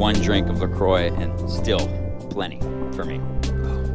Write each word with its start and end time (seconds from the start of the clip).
one 0.00 0.14
drink 0.14 0.48
of 0.48 0.60
LaCroix 0.60 1.12
and 1.14 1.50
still 1.50 1.86
plenty 2.30 2.58
for 2.96 3.04
me. 3.04 3.20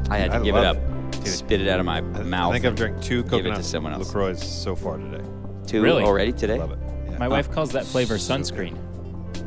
I 0.10 0.18
had 0.20 0.32
to 0.32 0.38
I 0.38 0.44
give 0.44 0.56
it 0.56 0.64
up, 0.64 0.78
it. 0.78 1.26
spit 1.28 1.62
it 1.62 1.68
out 1.68 1.80
of 1.80 1.86
my 1.88 2.00
mouth. 2.02 2.52
I 2.52 2.54
think 2.60 2.66
I've 2.66 2.76
drank 2.76 3.02
two 3.02 3.24
give 3.24 3.32
it 3.34 3.40
to 3.40 3.44
coconut 3.50 3.66
someone 3.66 3.92
else. 3.94 4.08
LaCroix 4.08 4.36
so 4.36 4.76
far 4.76 4.98
today. 4.98 5.24
Two 5.66 5.82
Really? 5.82 6.04
already 6.04 6.32
today. 6.32 6.60
Love 6.60 6.74
it. 6.74 6.80
Yeah. 7.10 7.18
My 7.18 7.28
wife 7.28 7.52
calls 7.52 7.72
that 7.72 7.86
flavor 7.86 8.16
sunscreen. 8.16 8.78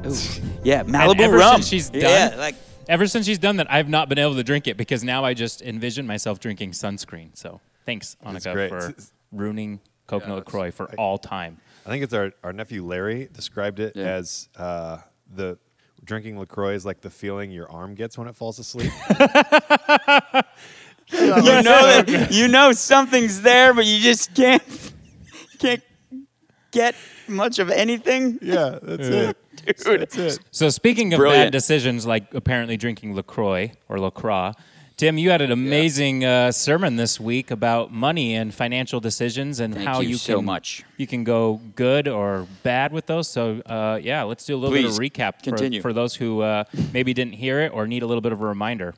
Yeah, 0.65 0.83
Malibu 0.85 1.21
ever 1.21 1.37
rum. 1.39 1.55
since 1.57 1.69
she's 1.69 1.91
yeah, 1.95 2.31
done- 2.31 2.39
like 2.39 2.55
Ever 2.89 3.07
since 3.07 3.27
she's 3.27 3.39
done 3.39 3.57
that, 3.57 3.71
I've 3.71 3.89
not 3.89 4.09
been 4.09 4.19
able 4.19 4.35
to 4.37 4.43
drink 4.45 4.67
it 4.67 4.77
because 4.79 5.05
now 5.05 5.23
I 5.25 5.35
just 5.35 5.61
envision 5.63 6.07
myself 6.07 6.41
drinking 6.41 6.71
sunscreen. 6.73 7.37
So 7.37 7.61
thanks, 7.85 8.17
Annika, 8.25 8.53
great. 8.55 8.71
for 8.71 8.95
ruining 9.33 9.79
coconut 10.07 10.39
LaCroix 10.39 10.71
for 10.73 10.87
all 10.97 11.19
time. 11.19 11.59
I 11.87 11.91
think 11.91 12.03
it's 12.03 12.15
our, 12.15 12.33
our 12.43 12.53
nephew 12.53 12.85
Larry 12.85 13.29
described 13.33 13.79
it 13.81 13.93
Yeah. 13.95 14.05
as 14.07 14.49
uh, 14.57 14.99
the 15.35 15.59
drinking 16.09 16.39
LaCroix 16.39 16.73
is 16.73 16.85
like 16.87 17.03
the 17.03 17.11
feeling 17.11 17.53
your 17.53 17.71
arm 17.71 17.95
gets 17.95 18.19
when 18.19 18.27
it 18.27 18.35
falls 18.35 18.59
asleep. 18.59 18.91
you 19.11 19.21
know 21.63 22.03
that 22.03 22.29
you 22.33 22.49
know 22.49 22.73
something's 22.73 23.43
there, 23.43 23.73
but 23.75 23.85
you 23.87 24.01
just 24.01 24.35
can't 24.35 24.63
can't 25.59 25.83
get 26.73 26.95
much 27.29 27.59
of 27.59 27.71
anything. 27.71 28.39
yeah, 28.43 28.79
that's 28.83 29.09
Yeah. 29.09 29.33
it. 29.67 29.77
Dude. 29.85 30.01
That's 30.01 30.17
it. 30.17 30.39
So 30.51 30.71
speaking 30.71 31.13
of 31.13 31.21
bad 31.21 31.53
decisions, 31.53 32.07
like 32.07 32.33
apparently 32.35 32.77
drinking 32.77 33.15
Lacroix 33.15 33.73
or 33.89 33.99
Lacroix, 34.01 34.53
Tim, 34.99 35.17
you 35.17 35.31
had 35.31 35.41
an 35.43 35.53
amazing 35.53 36.25
uh, 36.25 36.51
sermon 36.51 36.97
this 36.97 37.21
week 37.21 37.53
about 37.53 37.93
money 37.93 38.35
and 38.35 38.53
financial 38.53 38.99
decisions 38.99 39.61
and 39.61 39.73
Thank 39.73 39.87
how 39.87 40.01
you 40.01 40.09
you 40.09 40.17
so 40.17 40.39
can 40.39 40.45
much. 40.45 40.83
you 40.97 41.07
can 41.07 41.23
go 41.23 41.61
good 41.77 42.09
or 42.09 42.49
bad 42.65 42.91
with 42.93 43.07
those. 43.07 43.29
So 43.29 43.61
uh, 43.61 44.01
yeah, 44.03 44.25
let's 44.25 44.45
do 44.45 44.57
a 44.57 44.59
little 44.59 44.75
Please, 44.75 44.99
bit 44.99 45.13
of 45.13 45.15
recap 45.15 45.79
for, 45.79 45.81
for 45.83 45.93
those 45.93 46.17
who 46.17 46.41
uh, 46.41 46.65
maybe 46.93 47.15
didn't 47.15 47.35
hear 47.35 47.61
it 47.61 47.73
or 47.73 47.87
need 47.87 48.03
a 48.03 48.07
little 48.07 48.21
bit 48.21 48.33
of 48.33 48.43
a 48.43 48.45
reminder. 48.45 48.93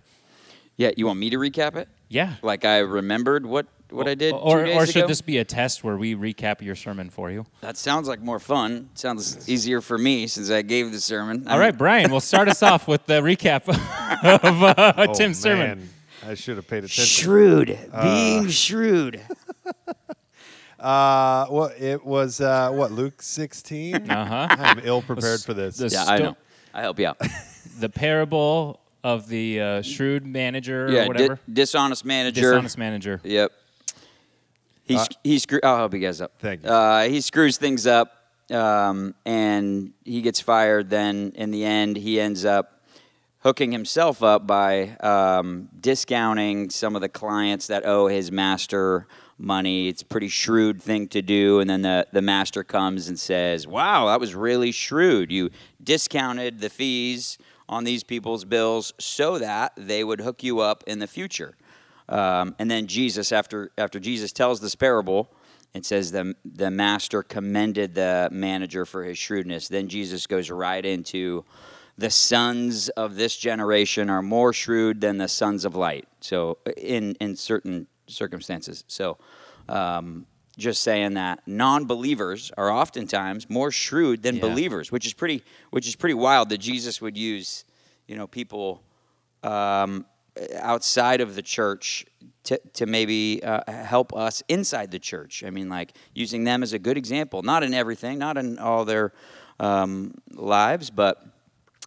Yeah, 0.79 0.93
you 0.97 1.05
want 1.05 1.19
me 1.19 1.29
to 1.29 1.37
recap 1.37 1.77
it? 1.77 1.87
Yeah. 2.09 2.37
Like 2.41 2.65
I 2.65 2.79
remembered 2.79 3.45
what 3.45 3.67
what 3.93 4.09
I 4.09 4.15
did 4.15 4.33
Or, 4.35 4.61
two 4.61 4.65
days 4.67 4.77
or 4.77 4.87
should 4.87 4.97
ago? 4.97 5.07
this 5.09 5.21
be 5.21 5.39
a 5.39 5.45
test 5.45 5.83
where 5.85 5.97
we 5.97 6.15
recap 6.15 6.61
your 6.63 6.75
sermon 6.77 7.11
for 7.11 7.31
you? 7.31 7.47
That 7.61 7.77
sounds 7.77 8.09
like 8.09 8.21
more 8.21 8.39
fun. 8.39 8.89
Sounds 8.95 9.49
easier 9.49 9.81
for 9.81 9.99
me 9.99 10.27
since 10.27 10.51
I 10.51 10.63
gave 10.63 10.93
the 10.93 11.01
sermon. 11.01 11.47
All 11.49 11.59
right, 11.59 11.77
Brian, 11.77 12.11
we'll 12.11 12.21
start 12.21 12.49
us 12.49 12.63
off 12.63 12.87
with 12.89 13.07
the 13.07 13.21
recap 13.21 13.69
of 14.25 14.63
uh, 14.63 14.93
Oh, 14.97 15.13
Tim's 15.15 15.39
sermon. 15.39 15.89
I 16.27 16.35
should 16.35 16.57
have 16.57 16.69
paid 16.69 16.85
attention. 16.85 17.05
Shrewd, 17.05 17.79
being 18.03 18.49
shrewd. 18.49 19.21
Uh, 20.79 21.47
well, 21.51 21.71
it 21.79 22.05
was 22.05 22.41
uh, 22.41 22.71
what 22.71 22.91
Luke 22.91 23.21
16. 23.23 24.11
Uh-huh. 24.11 24.47
I'm 24.59 24.81
ill 24.83 25.03
prepared 25.03 25.41
for 25.43 25.53
this. 25.53 25.77
The 25.77 25.89
Yeah, 25.89 26.03
I 26.09 26.17
sto- 26.17 26.25
know. 26.25 26.37
I 26.73 26.81
help 26.81 26.99
you 26.99 27.07
out. 27.09 27.21
the 27.81 27.91
parable 27.91 28.81
of 29.05 29.29
the 29.29 29.61
uh, 29.61 29.83
shrewd 29.83 30.25
manager 30.25 30.87
or 30.87 30.91
yeah, 30.91 31.03
di- 31.03 31.09
whatever. 31.09 31.39
dishonest 31.53 32.05
manager. 32.07 32.41
Dishonest 32.41 32.79
manager. 32.79 33.21
Yep. 33.25 33.53
He 34.91 34.97
Uh, 34.97 35.07
he 35.23 35.39
screw. 35.39 35.61
I'll 35.63 35.77
help 35.77 35.95
you 35.95 36.01
guys 36.01 36.21
up. 36.21 36.33
Thank 36.39 36.65
you. 36.65 36.69
Uh, 36.71 37.09
he 37.09 37.21
screws 37.21 37.57
things 37.57 37.87
up, 37.87 38.13
um, 38.51 39.15
and 39.25 39.93
he 40.05 40.21
gets 40.21 40.41
fired. 40.41 40.91
Then 40.91 41.33
in 41.37 41.51
the 41.51 41.65
end, 41.65 41.97
he 41.97 42.21
ends 42.21 42.45
up 42.45 42.83
hooking 43.43 43.73
himself 43.73 44.23
up 44.23 44.47
by 44.47 44.97
um, 44.99 45.69
discounting 45.81 46.71
some 46.71 46.95
of 46.97 47.03
the 47.03 47.09
clients 47.09 47.69
that 47.69 47.87
owe 47.87 48.07
his 48.09 48.31
master 48.33 49.07
money. 49.39 49.89
It's 49.89 50.03
a 50.03 50.05
pretty 50.05 50.29
shrewd 50.29 50.83
thing 50.83 51.09
to 51.09 51.23
do. 51.23 51.61
And 51.61 51.71
then 51.71 51.83
the, 51.83 52.07
the 52.13 52.21
master 52.21 52.63
comes 52.65 53.09
and 53.09 53.19
says, 53.19 53.67
Wow, 53.67 54.09
that 54.09 54.21
was 54.21 54.35
really 54.35 54.73
shrewd. 54.73 55.31
You 55.33 55.51
discounted 55.83 56.61
the 56.61 56.69
fees 56.69 57.39
on 57.69 57.85
these 57.85 58.03
people's 58.03 58.45
bills 58.45 58.93
so 58.99 59.39
that 59.39 59.73
they 59.77 60.03
would 60.05 60.21
hook 60.21 60.43
you 60.43 60.59
up 60.61 60.83
in 60.87 60.99
the 60.99 61.07
future. 61.07 61.55
Um, 62.11 62.55
and 62.59 62.71
then 62.71 62.87
Jesus, 62.87 63.33
after, 63.33 63.71
after 63.79 64.01
Jesus 64.01 64.33
tells 64.33 64.61
this 64.61 64.75
parable, 64.75 65.31
it 65.73 65.87
says 65.87 66.11
the, 66.11 66.35
the 66.45 66.71
master 66.71 67.23
commended 67.23 67.95
the 67.95 68.29
manager 68.33 68.85
for 68.85 69.05
his 69.05 69.17
shrewdness. 69.17 69.69
Then 69.69 69.89
Jesus 69.89 70.27
goes 70.27 70.51
right 70.51 70.85
into 70.85 71.45
the 71.97 72.11
sons 72.11 72.89
of 72.91 73.15
this 73.15 73.37
generation 73.37 74.11
are 74.11 74.23
more 74.23 74.53
shrewd 74.53 75.01
than 75.01 75.19
the 75.19 75.29
sons 75.29 75.65
of 75.65 75.77
light. 75.77 76.09
So, 76.21 76.59
in, 76.77 77.15
in 77.21 77.37
certain 77.37 77.87
circumstances. 78.07 78.85
So, 78.89 79.19
um, 79.69 80.27
just 80.59 80.83
saying 80.83 81.15
that 81.15 81.41
non-believers 81.47 82.53
are 82.57 82.71
oftentimes 82.71 83.49
more 83.49 83.71
shrewd 83.71 84.23
than 84.23 84.37
Yeah. 84.37 84.43
believers, 84.43 84.91
which 84.91 85.07
is 85.07 85.13
pretty, 85.15 85.43
which 85.71 85.87
is 85.87 85.95
pretty 85.97 86.15
wild 86.15 86.49
that 86.49 86.59
Jesus 86.59 87.01
would 87.01 87.17
use, 87.17 87.65
you 88.09 88.17
know, 88.17 88.27
people 88.27 88.83
um, 89.43 90.05
outside 90.55 91.21
of 91.21 91.35
the 91.35 91.43
church 91.43 92.07
to, 92.45 92.61
to 92.75 92.87
maybe 92.87 93.43
uh, 93.43 93.71
help 93.71 94.15
us 94.15 94.43
inside 94.49 94.91
the 94.91 94.99
church. 94.99 95.45
I 95.45 95.51
mean, 95.51 95.69
like 95.69 95.93
using 96.15 96.45
them 96.45 96.63
as 96.63 96.73
a 96.73 96.79
good 96.79 96.97
example, 96.97 97.43
not 97.43 97.63
in 97.63 97.75
everything, 97.75 98.19
not 98.19 98.37
in 98.37 98.59
all 98.59 98.85
their 98.85 99.13
um, 99.59 100.15
lives, 100.33 100.91
but 100.91 101.23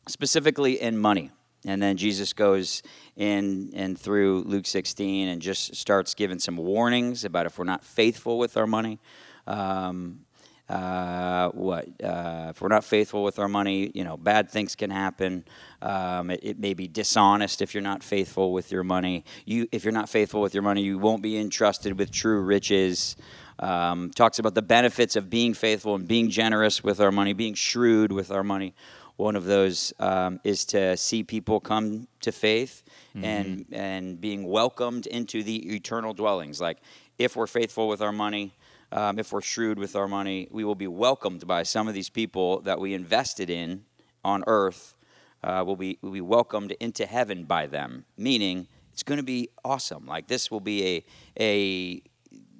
specifically 0.08 0.80
in 0.82 0.98
money. 0.98 1.32
And 1.66 1.82
then 1.82 1.98
Jesus 1.98 2.34
goes 2.34 2.84
in 3.16 3.72
and 3.74 3.98
through 3.98 4.44
Luke 4.44 4.66
16 4.66 5.30
and 5.30 5.42
just 5.42 5.76
starts 5.76 6.14
giving 6.14 6.40
some 6.40 6.58
warnings 6.58 7.24
about 7.24 7.46
if 7.46 7.58
we're 7.58 7.66
not 7.66 7.84
faithful 7.84 8.38
with 8.38 8.58
our 8.58 8.68
money. 8.68 9.00
Um, 9.48 10.26
uh, 10.70 11.50
what 11.50 11.88
uh, 12.02 12.48
if 12.50 12.62
we're 12.62 12.70
not 12.70 12.84
faithful 12.84 13.24
with 13.24 13.38
our 13.38 13.48
money? 13.48 13.92
You 13.94 14.04
know, 14.04 14.18
bad 14.18 14.50
things 14.50 14.76
can 14.76 14.90
happen. 14.90 15.46
Um, 15.82 16.30
it, 16.32 16.40
it 16.42 16.60
may 16.60 16.74
be 16.74 16.88
dishonest 16.88 17.62
if 17.62 17.74
you're 17.74 17.84
not 17.84 18.04
faithful 18.04 18.54
with 18.54 18.72
your 18.72 18.84
money. 18.84 19.26
You, 19.46 19.68
if 19.72 19.84
you're 19.84 19.94
not 19.94 20.10
faithful 20.10 20.42
with 20.42 20.54
your 20.54 20.64
money, 20.64 20.82
you 20.82 20.98
won't 20.98 21.22
be 21.22 21.38
entrusted 21.38 22.00
with 22.00 22.12
true 22.12 22.42
riches. 22.42 23.16
Um, 23.60 24.10
talks 24.12 24.40
about 24.40 24.56
the 24.56 24.62
benefits 24.62 25.16
of 25.16 25.30
being 25.30 25.54
faithful 25.54 25.96
and 25.96 26.08
being 26.08 26.30
generous 26.30 26.84
with 26.84 27.00
our 27.00 27.12
money, 27.12 27.34
being 27.34 27.54
shrewd 27.54 28.12
with 28.12 28.32
our 28.32 28.44
money. 28.44 28.74
One 29.18 29.36
of 29.36 29.46
those 29.46 29.94
um, 30.00 30.40
is 30.44 30.66
to 30.66 30.98
see 30.98 31.24
people 31.24 31.60
come 31.60 32.08
to 32.22 32.32
faith 32.32 32.84
and 33.16 33.66
and 33.72 34.20
being 34.20 34.48
welcomed 34.48 35.06
into 35.06 35.44
the 35.44 35.76
eternal 35.76 36.14
dwellings. 36.14 36.60
Like 36.60 36.80
if 37.20 37.36
we're 37.36 37.48
faithful 37.48 37.88
with 37.88 38.02
our 38.02 38.12
money, 38.12 38.54
um, 38.94 39.18
if 39.18 39.32
we're 39.32 39.42
shrewd 39.42 39.80
with 39.80 39.96
our 39.96 40.08
money, 40.08 40.48
we 40.52 40.64
will 40.64 40.76
be 40.76 40.88
welcomed 40.88 41.48
by 41.48 41.64
some 41.64 41.88
of 41.88 41.96
these 41.96 42.10
people 42.10 42.62
that 42.62 42.80
we 42.80 42.94
invested 42.94 43.50
in 43.50 43.86
on 44.24 44.44
earth. 44.48 44.96
Uh, 45.44 45.62
will 45.66 45.76
be 45.76 45.98
will 46.02 46.12
be 46.12 46.22
welcomed 46.22 46.72
into 46.80 47.06
heaven 47.06 47.44
by 47.44 47.66
them. 47.66 48.06
Meaning, 48.16 48.68
it's 48.94 49.04
going 49.04 49.18
to 49.18 49.24
be 49.24 49.50
awesome. 49.66 50.06
Like 50.06 50.28
this 50.28 50.50
will 50.50 50.62
be 50.62 50.86
a 50.86 51.06
a 51.38 52.02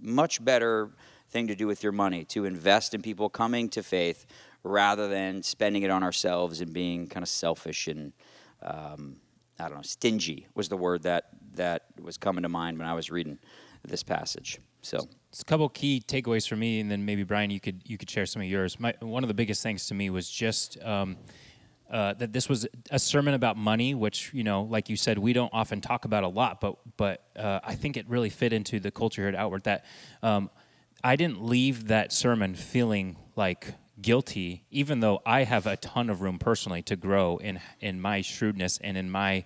much 0.02 0.44
better 0.44 0.90
thing 1.30 1.48
to 1.48 1.56
do 1.56 1.68
with 1.68 1.82
your 1.82 1.92
money 1.92 2.26
to 2.26 2.46
invest 2.46 2.94
in 2.94 3.02
people 3.02 3.30
coming 3.30 3.70
to 3.70 3.82
faith 3.84 4.26
rather 4.64 5.08
than 5.08 5.44
spending 5.44 5.84
it 5.84 5.90
on 5.90 6.04
ourselves 6.04 6.62
and 6.62 6.74
being 6.74 7.08
kind 7.08 7.24
of 7.24 7.30
selfish 7.30 7.88
and 7.88 8.12
um, 8.62 9.16
I 9.60 9.68
don't 9.68 9.78
know 9.78 9.84
stingy 9.84 10.48
was 10.56 10.70
the 10.70 10.78
word 10.78 11.04
that 11.04 11.30
that 11.56 11.86
was 12.02 12.18
coming 12.18 12.44
to 12.44 12.50
mind 12.50 12.78
when 12.78 12.88
I 12.88 12.94
was 12.94 13.10
reading 13.10 13.40
this 13.84 14.04
passage. 14.04 14.60
So 14.82 15.08
It's 15.30 15.42
a 15.42 15.46
couple 15.46 15.68
key 15.70 16.04
takeaways 16.06 16.48
for 16.48 16.56
me, 16.56 16.80
and 16.80 16.92
then 16.92 17.06
maybe 17.06 17.24
Brian, 17.24 17.50
you 17.50 17.60
could 17.60 17.82
you 17.86 17.98
could 17.98 18.10
share 18.10 18.26
some 18.26 18.42
of 18.42 18.48
yours. 18.48 18.80
My, 18.80 18.94
one 19.00 19.24
of 19.24 19.28
the 19.28 19.34
biggest 19.34 19.64
things 19.64 19.88
to 19.88 19.94
me 19.94 20.10
was 20.10 20.30
just 20.30 20.78
um, 20.84 21.18
uh, 21.90 22.14
that 22.16 22.34
this 22.34 22.50
was 22.50 22.68
a 22.92 23.00
sermon 23.00 23.34
about 23.34 23.56
money, 23.58 23.94
which 23.94 24.32
you 24.34 24.44
know, 24.44 24.64
like 24.64 24.90
you 24.90 24.98
said, 24.98 25.18
we 25.18 25.32
don't 25.32 25.54
often 25.54 25.80
talk 25.80 26.06
about 26.06 26.24
a 26.24 26.28
lot, 26.28 26.60
but 26.60 26.78
but 26.98 27.24
uh, 27.36 27.60
I 27.64 27.76
think 27.76 27.98
it 27.98 28.08
really 28.10 28.30
fit 28.30 28.52
into 28.54 28.80
the 28.80 28.92
culture 28.92 29.22
here 29.22 29.30
at 29.30 29.36
Outward. 29.36 29.64
That 29.64 29.86
um, 30.22 30.50
I 31.04 31.16
didn't 31.16 31.44
leave 31.44 31.88
that 31.88 32.12
sermon 32.12 32.56
feeling 32.56 33.18
like 33.36 33.74
guilty, 34.02 34.66
even 34.72 35.00
though 35.00 35.22
I 35.26 35.44
have 35.44 35.68
a 35.68 35.78
ton 35.78 36.10
of 36.10 36.22
room 36.22 36.40
personally 36.40 36.82
to 36.84 36.96
grow 36.96 37.38
in 37.38 37.60
in 37.80 38.02
my 38.02 38.22
shrewdness 38.22 38.80
and 38.84 38.98
in 38.98 39.10
my 39.10 39.46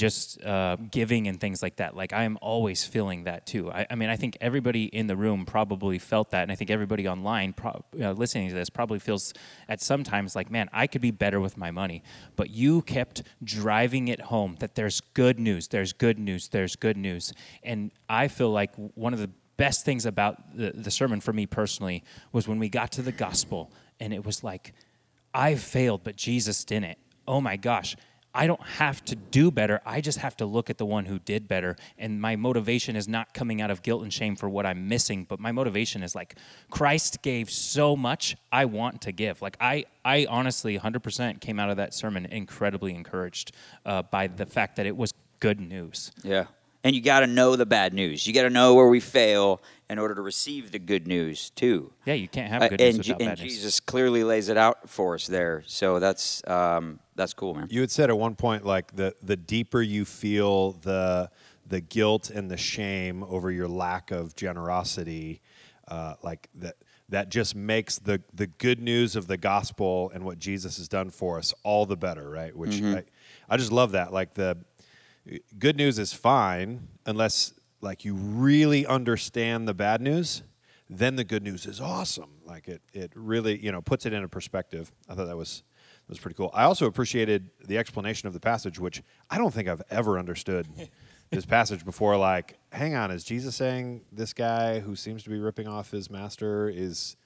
just 0.00 0.42
uh, 0.42 0.76
giving 0.90 1.28
and 1.28 1.38
things 1.38 1.62
like 1.62 1.76
that. 1.76 1.94
Like 1.94 2.12
I 2.12 2.24
am 2.24 2.38
always 2.40 2.84
feeling 2.84 3.24
that 3.24 3.46
too. 3.46 3.70
I, 3.70 3.86
I 3.90 3.94
mean, 3.94 4.08
I 4.08 4.16
think 4.16 4.38
everybody 4.40 4.84
in 4.84 5.06
the 5.06 5.14
room 5.14 5.44
probably 5.44 5.98
felt 5.98 6.30
that, 6.30 6.42
and 6.42 6.50
I 6.50 6.54
think 6.54 6.70
everybody 6.70 7.06
online 7.06 7.52
pro- 7.52 7.84
uh, 8.00 8.12
listening 8.12 8.48
to 8.48 8.54
this 8.54 8.70
probably 8.70 8.98
feels 8.98 9.34
at 9.68 9.80
some 9.80 10.02
times 10.02 10.34
like, 10.34 10.50
man, 10.50 10.68
I 10.72 10.86
could 10.86 11.02
be 11.02 11.10
better 11.10 11.38
with 11.38 11.56
my 11.56 11.70
money. 11.70 12.02
But 12.34 12.50
you 12.50 12.82
kept 12.82 13.22
driving 13.44 14.08
it 14.08 14.20
home 14.20 14.56
that 14.60 14.74
there's 14.74 15.00
good 15.14 15.38
news, 15.38 15.68
there's 15.68 15.92
good 15.92 16.18
news, 16.18 16.48
there's 16.48 16.74
good 16.74 16.96
news, 16.96 17.32
and 17.62 17.92
I 18.08 18.28
feel 18.28 18.50
like 18.50 18.74
one 18.94 19.12
of 19.12 19.20
the 19.20 19.30
best 19.58 19.84
things 19.84 20.06
about 20.06 20.56
the, 20.56 20.70
the 20.70 20.90
sermon 20.90 21.20
for 21.20 21.34
me 21.34 21.44
personally 21.44 22.02
was 22.32 22.48
when 22.48 22.58
we 22.58 22.70
got 22.70 22.90
to 22.92 23.02
the 23.02 23.12
gospel, 23.12 23.70
and 24.00 24.14
it 24.14 24.24
was 24.24 24.42
like, 24.42 24.72
I 25.34 25.56
failed, 25.56 26.00
but 26.02 26.16
Jesus 26.16 26.64
didn't. 26.64 26.98
Oh 27.28 27.40
my 27.40 27.56
gosh. 27.56 27.96
I 28.34 28.46
don't 28.46 28.62
have 28.62 29.04
to 29.06 29.16
do 29.16 29.50
better. 29.50 29.80
I 29.84 30.00
just 30.00 30.18
have 30.18 30.36
to 30.36 30.46
look 30.46 30.70
at 30.70 30.78
the 30.78 30.86
one 30.86 31.06
who 31.06 31.18
did 31.18 31.48
better. 31.48 31.76
And 31.98 32.20
my 32.20 32.36
motivation 32.36 32.96
is 32.96 33.08
not 33.08 33.34
coming 33.34 33.60
out 33.60 33.70
of 33.70 33.82
guilt 33.82 34.02
and 34.02 34.12
shame 34.12 34.36
for 34.36 34.48
what 34.48 34.66
I'm 34.66 34.88
missing, 34.88 35.24
but 35.28 35.40
my 35.40 35.52
motivation 35.52 36.02
is 36.02 36.14
like 36.14 36.36
Christ 36.70 37.22
gave 37.22 37.50
so 37.50 37.96
much, 37.96 38.36
I 38.52 38.66
want 38.66 39.02
to 39.02 39.12
give. 39.12 39.42
Like 39.42 39.56
I, 39.60 39.84
I 40.04 40.26
honestly 40.28 40.78
100% 40.78 41.40
came 41.40 41.58
out 41.58 41.70
of 41.70 41.76
that 41.78 41.92
sermon 41.92 42.26
incredibly 42.26 42.94
encouraged 42.94 43.52
uh, 43.84 44.02
by 44.02 44.28
the 44.28 44.46
fact 44.46 44.76
that 44.76 44.86
it 44.86 44.96
was 44.96 45.12
good 45.40 45.60
news. 45.60 46.12
Yeah. 46.22 46.46
And 46.82 46.96
you 46.96 47.02
got 47.02 47.20
to 47.20 47.26
know 47.26 47.56
the 47.56 47.66
bad 47.66 47.92
news. 47.92 48.26
You 48.26 48.32
got 48.32 48.42
to 48.42 48.50
know 48.50 48.74
where 48.74 48.88
we 48.88 49.00
fail 49.00 49.60
in 49.90 49.98
order 49.98 50.14
to 50.14 50.22
receive 50.22 50.72
the 50.72 50.78
good 50.78 51.06
news 51.06 51.50
too. 51.50 51.92
Yeah, 52.06 52.14
you 52.14 52.28
can't 52.28 52.48
have 52.48 52.62
Uh, 52.62 52.68
good 52.68 52.80
news 52.80 52.94
and, 52.94 52.98
without 52.98 53.20
and 53.20 53.30
bad 53.36 53.44
news. 53.44 53.54
Jesus 53.54 53.80
clearly 53.80 54.24
lays 54.24 54.48
it 54.48 54.56
out 54.56 54.88
for 54.88 55.14
us 55.14 55.26
there. 55.26 55.62
So 55.66 55.98
that's 55.98 56.46
um, 56.48 57.00
that's 57.16 57.34
cool, 57.34 57.54
man. 57.54 57.68
You 57.70 57.80
had 57.80 57.90
said 57.90 58.08
at 58.08 58.16
one 58.16 58.34
point, 58.34 58.64
like 58.64 58.96
the 58.96 59.14
the 59.22 59.36
deeper 59.36 59.82
you 59.82 60.04
feel 60.04 60.72
the 60.72 61.30
the 61.66 61.80
guilt 61.80 62.30
and 62.30 62.50
the 62.50 62.56
shame 62.56 63.22
over 63.24 63.50
your 63.50 63.68
lack 63.68 64.10
of 64.10 64.34
generosity, 64.34 65.40
uh, 65.88 66.14
like 66.22 66.48
that 66.54 66.76
that 67.10 67.28
just 67.28 67.54
makes 67.54 67.98
the 67.98 68.22
the 68.32 68.46
good 68.46 68.80
news 68.80 69.16
of 69.16 69.26
the 69.26 69.36
gospel 69.36 70.10
and 70.14 70.24
what 70.24 70.38
Jesus 70.38 70.78
has 70.78 70.88
done 70.88 71.10
for 71.10 71.36
us 71.36 71.52
all 71.62 71.84
the 71.84 71.96
better, 71.96 72.30
right? 72.30 72.56
Which 72.56 72.80
I, 72.82 73.04
I 73.48 73.56
just 73.56 73.72
love 73.72 73.92
that. 73.92 74.12
Like 74.12 74.34
the 74.34 74.56
good 75.58 75.76
news 75.76 75.98
is 75.98 76.12
fine 76.12 76.88
unless 77.06 77.52
like 77.80 78.04
you 78.04 78.14
really 78.14 78.86
understand 78.86 79.66
the 79.68 79.74
bad 79.74 80.00
news 80.00 80.42
then 80.92 81.14
the 81.14 81.22
good 81.22 81.44
news 81.44 81.66
is 81.66 81.80
awesome. 81.80 82.30
Like 82.44 82.66
it 82.66 82.82
it 82.92 83.12
really 83.14 83.56
you 83.64 83.70
know 83.70 83.80
puts 83.80 84.06
it 84.06 84.12
into 84.12 84.26
perspective. 84.28 84.90
I 85.08 85.14
thought 85.14 85.26
that 85.28 85.36
was 85.36 85.62
that 86.06 86.08
was 86.10 86.18
pretty 86.18 86.34
cool. 86.34 86.50
I 86.52 86.64
also 86.64 86.86
appreciated 86.86 87.48
the 87.64 87.78
explanation 87.78 88.26
of 88.26 88.32
the 88.32 88.40
passage 88.40 88.80
which 88.80 89.00
i 89.30 89.38
don't 89.38 89.54
think 89.54 89.68
i've 89.68 89.82
ever 89.90 90.18
understood 90.18 90.66
this 91.30 91.46
passage 91.46 91.84
before. 91.84 92.16
Like 92.16 92.58
hang 92.72 92.96
on 92.96 93.12
is 93.12 93.22
jesus 93.22 93.54
saying 93.54 94.02
this 94.10 94.32
guy 94.32 94.80
who 94.80 94.96
seems 94.96 95.22
to 95.22 95.30
be 95.30 95.38
ripping 95.38 95.68
off 95.68 95.92
his 95.92 96.10
master 96.10 96.68
is 96.68 97.16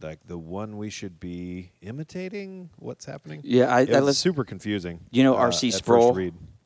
like 0.00 0.24
the 0.28 0.38
one 0.38 0.76
we 0.76 0.88
should 0.90 1.18
be 1.18 1.72
imitating? 1.82 2.70
What's 2.78 3.04
happening? 3.04 3.40
Yeah, 3.42 3.74
I- 3.74 3.80
it 3.82 3.92
I 3.94 4.00
was 4.00 4.18
super 4.18 4.44
confusing 4.44 5.00
You 5.10 5.24
know 5.24 5.34
uh, 5.34 5.38
R.C. 5.50 5.70
first 5.72 5.84
Sproul. 5.84 6.12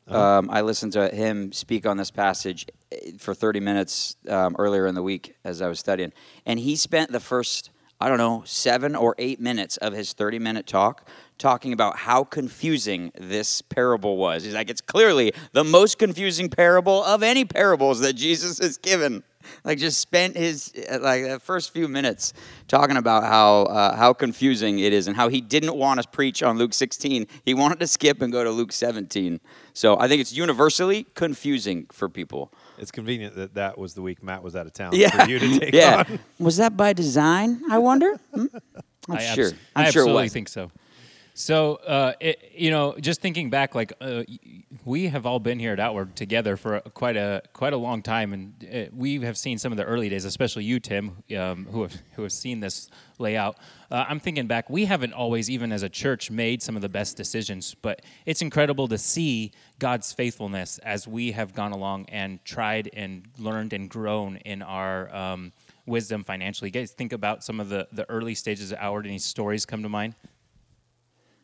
Read. 0.08 0.16
Um, 0.16 0.48
I 0.50 0.62
listened 0.62 0.92
to 0.94 1.08
him 1.08 1.52
speak 1.52 1.86
on 1.86 1.96
this 1.96 2.10
passage 2.10 2.66
eh, 2.92 3.12
for 3.18 3.34
30 3.34 3.60
minutes 3.60 4.16
um, 4.28 4.56
earlier 4.58 4.86
in 4.86 4.94
the 4.94 5.02
week 5.02 5.34
as 5.44 5.62
I 5.62 5.68
was 5.68 5.78
studying, 5.78 6.12
and 6.46 6.58
he 6.58 6.76
spent 6.76 7.12
the 7.12 7.20
first 7.20 7.70
I 8.00 8.08
don't 8.08 8.18
know 8.18 8.42
seven 8.46 8.94
or 8.94 9.16
eight 9.18 9.40
minutes 9.40 9.76
of 9.76 9.92
his 9.92 10.12
30 10.12 10.38
minute 10.38 10.66
talk 10.66 11.08
talking 11.36 11.72
about 11.72 11.96
how 11.96 12.22
confusing 12.24 13.10
this 13.18 13.60
parable 13.60 14.16
was. 14.16 14.44
He's 14.44 14.54
like, 14.54 14.70
it's 14.70 14.80
clearly 14.80 15.32
the 15.52 15.64
most 15.64 15.98
confusing 15.98 16.48
parable 16.48 17.02
of 17.04 17.22
any 17.22 17.44
parables 17.44 18.00
that 18.00 18.14
Jesus 18.14 18.58
has 18.58 18.76
given. 18.76 19.24
Like, 19.64 19.78
just 19.78 20.00
spent 20.00 20.36
his 20.36 20.72
uh, 20.90 20.98
like 21.00 21.24
the 21.24 21.38
first 21.40 21.72
few 21.72 21.88
minutes 21.88 22.32
talking 22.68 22.96
about 22.96 23.24
how 23.24 23.62
uh, 23.64 23.96
how 23.96 24.12
confusing 24.12 24.78
it 24.78 24.92
is 24.92 25.06
and 25.08 25.16
how 25.16 25.28
he 25.28 25.40
didn't 25.40 25.74
want 25.76 26.02
to 26.02 26.08
preach 26.08 26.42
on 26.42 26.58
Luke 26.58 26.74
16. 26.74 27.26
He 27.44 27.54
wanted 27.54 27.80
to 27.80 27.86
skip 27.86 28.22
and 28.22 28.32
go 28.32 28.44
to 28.44 28.50
Luke 28.50 28.72
17. 28.72 29.40
So 29.72 29.98
I 29.98 30.08
think 30.08 30.20
it's 30.20 30.32
universally 30.32 31.06
confusing 31.14 31.86
for 31.92 32.08
people. 32.08 32.52
It's 32.78 32.90
convenient 32.90 33.34
that 33.36 33.54
that 33.54 33.76
was 33.78 33.94
the 33.94 34.02
week 34.02 34.22
Matt 34.22 34.42
was 34.42 34.54
out 34.56 34.66
of 34.66 34.72
town 34.72 34.92
Yeah, 34.94 35.10
for 35.24 35.30
you 35.30 35.38
to 35.38 35.58
take 35.58 35.74
yeah. 35.74 36.04
on. 36.08 36.18
Was 36.38 36.56
that 36.58 36.76
by 36.76 36.92
design? 36.92 37.60
I 37.70 37.78
wonder. 37.78 38.16
Hmm? 38.34 38.46
I'm 39.08 39.16
I 39.16 39.20
sure. 39.34 39.46
abs- 39.46 39.54
I'm 39.74 39.86
I 39.86 39.90
sure 39.90 40.02
it 40.02 40.04
absolutely 40.04 40.22
was. 40.24 40.32
think 40.32 40.48
so. 40.48 40.70
So, 41.40 41.76
uh, 41.76 42.14
it, 42.18 42.50
you 42.52 42.72
know, 42.72 42.96
just 42.98 43.20
thinking 43.20 43.48
back, 43.48 43.76
like 43.76 43.92
uh, 44.00 44.24
we 44.84 45.06
have 45.06 45.24
all 45.24 45.38
been 45.38 45.60
here 45.60 45.72
at 45.72 45.78
Outward 45.78 46.16
together 46.16 46.56
for 46.56 46.80
quite 46.80 47.16
a 47.16 47.42
quite 47.52 47.72
a 47.72 47.76
long 47.76 48.02
time, 48.02 48.32
and 48.32 48.66
uh, 48.74 48.90
we 48.92 49.20
have 49.20 49.38
seen 49.38 49.56
some 49.56 49.70
of 49.70 49.78
the 49.78 49.84
early 49.84 50.08
days, 50.08 50.24
especially 50.24 50.64
you, 50.64 50.80
Tim, 50.80 51.22
um, 51.38 51.68
who 51.70 51.82
have 51.82 51.96
who 52.16 52.22
have 52.22 52.32
seen 52.32 52.58
this 52.58 52.90
layout. 53.20 53.56
Uh, 53.88 54.04
I'm 54.08 54.18
thinking 54.18 54.48
back, 54.48 54.68
we 54.68 54.84
haven't 54.86 55.12
always, 55.12 55.48
even 55.48 55.70
as 55.70 55.84
a 55.84 55.88
church, 55.88 56.28
made 56.28 56.60
some 56.60 56.74
of 56.74 56.82
the 56.82 56.88
best 56.88 57.16
decisions, 57.16 57.72
but 57.82 58.02
it's 58.26 58.42
incredible 58.42 58.88
to 58.88 58.98
see 58.98 59.52
God's 59.78 60.12
faithfulness 60.12 60.78
as 60.78 61.06
we 61.06 61.30
have 61.30 61.54
gone 61.54 61.70
along 61.70 62.06
and 62.08 62.44
tried 62.44 62.90
and 62.94 63.28
learned 63.38 63.72
and 63.72 63.88
grown 63.88 64.38
in 64.38 64.60
our. 64.60 65.14
Um, 65.14 65.52
wisdom 65.86 66.22
financially. 66.22 66.68
You 66.68 66.72
guys 66.72 66.90
think 66.90 67.14
about 67.14 67.42
some 67.42 67.60
of 67.60 67.70
the, 67.70 67.88
the 67.92 68.04
early 68.10 68.34
stages 68.34 68.72
of 68.72 68.78
Outward. 68.78 69.06
Any 69.06 69.18
stories 69.18 69.64
come 69.64 69.82
to 69.82 69.88
mind? 69.88 70.16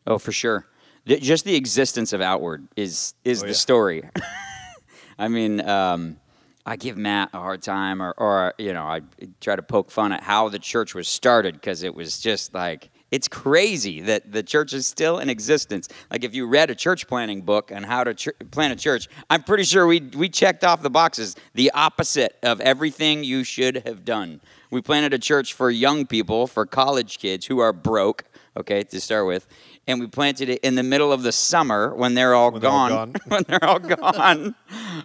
Oh, 0.07 0.17
for 0.17 0.31
sure. 0.31 0.65
Th- 1.07 1.21
Just 1.21 1.45
the 1.45 1.55
existence 1.55 2.13
of 2.13 2.21
Outward 2.21 2.67
is 2.75 3.13
is 3.23 3.39
Oh, 3.41 3.45
the 3.45 3.51
yeah. 3.51 3.55
story. 3.57 4.03
I 5.19 5.27
mean, 5.27 5.61
um, 5.67 6.17
I 6.65 6.75
give 6.77 6.97
Matt 6.97 7.29
a 7.33 7.39
hard 7.39 7.61
time, 7.61 8.01
or, 8.01 8.11
or 8.17 8.53
you 8.57 8.73
know, 8.73 8.83
I 8.83 9.01
try 9.39 9.55
to 9.55 9.61
poke 9.61 9.91
fun 9.91 10.11
at 10.11 10.21
how 10.23 10.49
the 10.49 10.59
church 10.59 10.93
was 10.95 11.07
started 11.07 11.53
because 11.55 11.83
it 11.83 11.93
was 11.95 12.19
just 12.19 12.53
like 12.53 12.89
it's 13.11 13.27
crazy 13.27 14.01
that 14.01 14.31
the 14.31 14.41
church 14.43 14.73
is 14.73 14.87
still 14.87 15.19
in 15.19 15.29
existence. 15.29 15.87
Like 16.11 16.23
if 16.23 16.33
you 16.35 16.47
read 16.47 16.69
a 16.71 16.75
church 16.75 17.07
planning 17.07 17.41
book 17.41 17.71
on 17.73 17.83
how 17.83 18.03
to 18.03 18.13
ch- 18.15 18.29
plan 18.51 18.71
a 18.71 18.75
church, 18.75 19.07
I'm 19.29 19.43
pretty 19.43 19.63
sure 19.63 19.85
we 19.87 20.01
we 20.01 20.27
checked 20.27 20.63
off 20.63 20.81
the 20.81 20.89
boxes 20.89 21.35
the 21.53 21.71
opposite 21.71 22.35
of 22.43 22.59
everything 22.61 23.23
you 23.23 23.43
should 23.43 23.83
have 23.87 24.03
done. 24.03 24.41
We 24.71 24.81
planted 24.81 25.13
a 25.13 25.19
church 25.19 25.53
for 25.53 25.69
young 25.69 26.05
people, 26.07 26.47
for 26.47 26.65
college 26.65 27.19
kids 27.19 27.45
who 27.45 27.59
are 27.59 27.71
broke. 27.73 28.23
Okay, 28.57 28.83
to 28.83 29.01
start 29.01 29.27
with, 29.27 29.45
and 29.85 29.99
we 29.99 30.07
planted 30.07 30.47
it 30.47 30.61
in 30.61 30.75
the 30.75 30.83
middle 30.83 31.11
of 31.11 31.23
the 31.23 31.33
summer 31.33 31.93
when 31.93 32.13
they're 32.13 32.33
all 32.33 32.51
When 32.51 32.61
they're 32.61 32.71
all 32.71 32.87
gone. 32.89 33.11
gone. 33.11 33.15
when 33.27 33.43
they're 33.47 33.65
all 33.65 33.79
gone. 33.79 34.55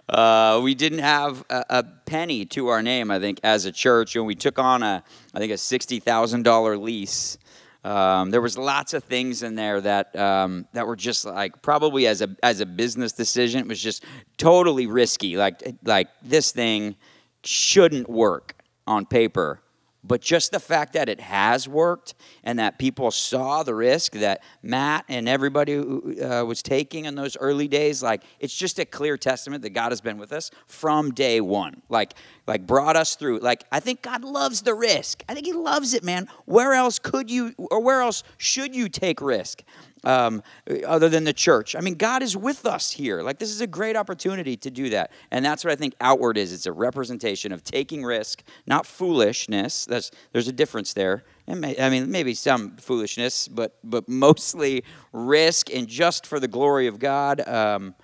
Uh, 0.08 0.60
we 0.62 0.74
didn't 0.76 1.00
have 1.00 1.44
a, 1.50 1.64
a 1.68 1.82
penny 2.06 2.44
to 2.46 2.68
our 2.68 2.80
name, 2.80 3.10
I 3.10 3.18
think, 3.18 3.40
as 3.42 3.64
a 3.64 3.72
church, 3.72 4.14
and 4.14 4.24
we 4.24 4.36
took 4.36 4.58
on 4.60 4.84
a, 4.84 5.02
I 5.34 5.38
think, 5.40 5.50
a 5.52 5.58
sixty 5.58 5.98
thousand 5.98 6.44
dollar 6.44 6.76
lease. 6.76 7.38
Um, 7.82 8.30
there 8.30 8.42
was 8.42 8.56
lots 8.58 8.92
of 8.94 9.02
things 9.04 9.42
in 9.42 9.54
there 9.56 9.80
that 9.80 10.14
um, 10.14 10.66
that 10.74 10.86
were 10.86 10.96
just 10.96 11.24
like 11.24 11.60
probably 11.60 12.06
as 12.06 12.20
a 12.22 12.28
as 12.42 12.60
a 12.60 12.66
business 12.66 13.10
decision, 13.12 13.60
it 13.62 13.66
was 13.68 13.82
just 13.82 14.04
totally 14.36 14.86
risky. 14.86 15.36
Like 15.36 15.60
like 15.84 16.08
this 16.22 16.52
thing 16.52 16.94
shouldn't 17.42 18.08
work 18.08 18.54
on 18.86 19.06
paper. 19.06 19.60
But 20.02 20.22
just 20.22 20.50
the 20.50 20.60
fact 20.60 20.94
that 20.94 21.08
it 21.10 21.20
has 21.20 21.68
worked 21.68 22.14
and 22.42 22.58
that 22.58 22.78
people 22.78 23.10
saw 23.10 23.62
the 23.62 23.74
risk 23.74 24.12
that 24.12 24.42
Matt 24.62 25.04
and 25.08 25.28
everybody 25.28 25.76
uh, 25.76 26.44
was 26.44 26.62
taking 26.62 27.04
in 27.04 27.16
those 27.16 27.36
early 27.36 27.68
days, 27.68 28.02
like 28.02 28.22
it's 28.38 28.54
just 28.54 28.78
a 28.78 28.86
clear 28.86 29.18
testament 29.18 29.62
that 29.62 29.70
God 29.70 29.92
has 29.92 30.00
been 30.00 30.16
with 30.16 30.32
us 30.32 30.50
from 30.66 31.12
day 31.12 31.42
one. 31.42 31.82
Like, 31.90 32.14
like 32.46 32.66
brought 32.66 32.96
us 32.96 33.14
through. 33.14 33.40
Like, 33.40 33.64
I 33.70 33.80
think 33.80 34.00
God 34.00 34.24
loves 34.24 34.62
the 34.62 34.74
risk. 34.74 35.22
I 35.28 35.34
think 35.34 35.44
He 35.44 35.52
loves 35.52 35.92
it, 35.92 36.02
man. 36.02 36.28
Where 36.46 36.72
else 36.72 36.98
could 36.98 37.30
you, 37.30 37.54
or 37.58 37.80
where 37.80 38.00
else 38.00 38.22
should 38.38 38.74
you 38.74 38.88
take 38.88 39.20
risk? 39.20 39.62
Um, 40.04 40.42
other 40.86 41.08
than 41.08 41.24
the 41.24 41.32
church. 41.32 41.76
I 41.76 41.80
mean, 41.80 41.94
God 41.94 42.22
is 42.22 42.36
with 42.36 42.66
us 42.66 42.90
here. 42.90 43.22
Like, 43.22 43.38
this 43.38 43.50
is 43.50 43.60
a 43.60 43.66
great 43.66 43.96
opportunity 43.96 44.56
to 44.58 44.70
do 44.70 44.90
that. 44.90 45.10
And 45.30 45.44
that's 45.44 45.64
what 45.64 45.72
I 45.72 45.76
think 45.76 45.94
outward 46.00 46.36
is. 46.36 46.52
It's 46.52 46.66
a 46.66 46.72
representation 46.72 47.52
of 47.52 47.64
taking 47.64 48.04
risk, 48.04 48.42
not 48.66 48.86
foolishness. 48.86 49.84
That's, 49.86 50.10
there's 50.32 50.48
a 50.48 50.52
difference 50.52 50.92
there. 50.92 51.24
May, 51.46 51.78
I 51.78 51.90
mean, 51.90 52.10
maybe 52.10 52.34
some 52.34 52.76
foolishness, 52.76 53.48
but, 53.48 53.76
but 53.82 54.08
mostly 54.08 54.84
risk 55.12 55.72
and 55.72 55.88
just 55.88 56.26
for 56.26 56.40
the 56.40 56.48
glory 56.48 56.86
of 56.86 56.98
God. 56.98 57.46
Um, 57.46 57.94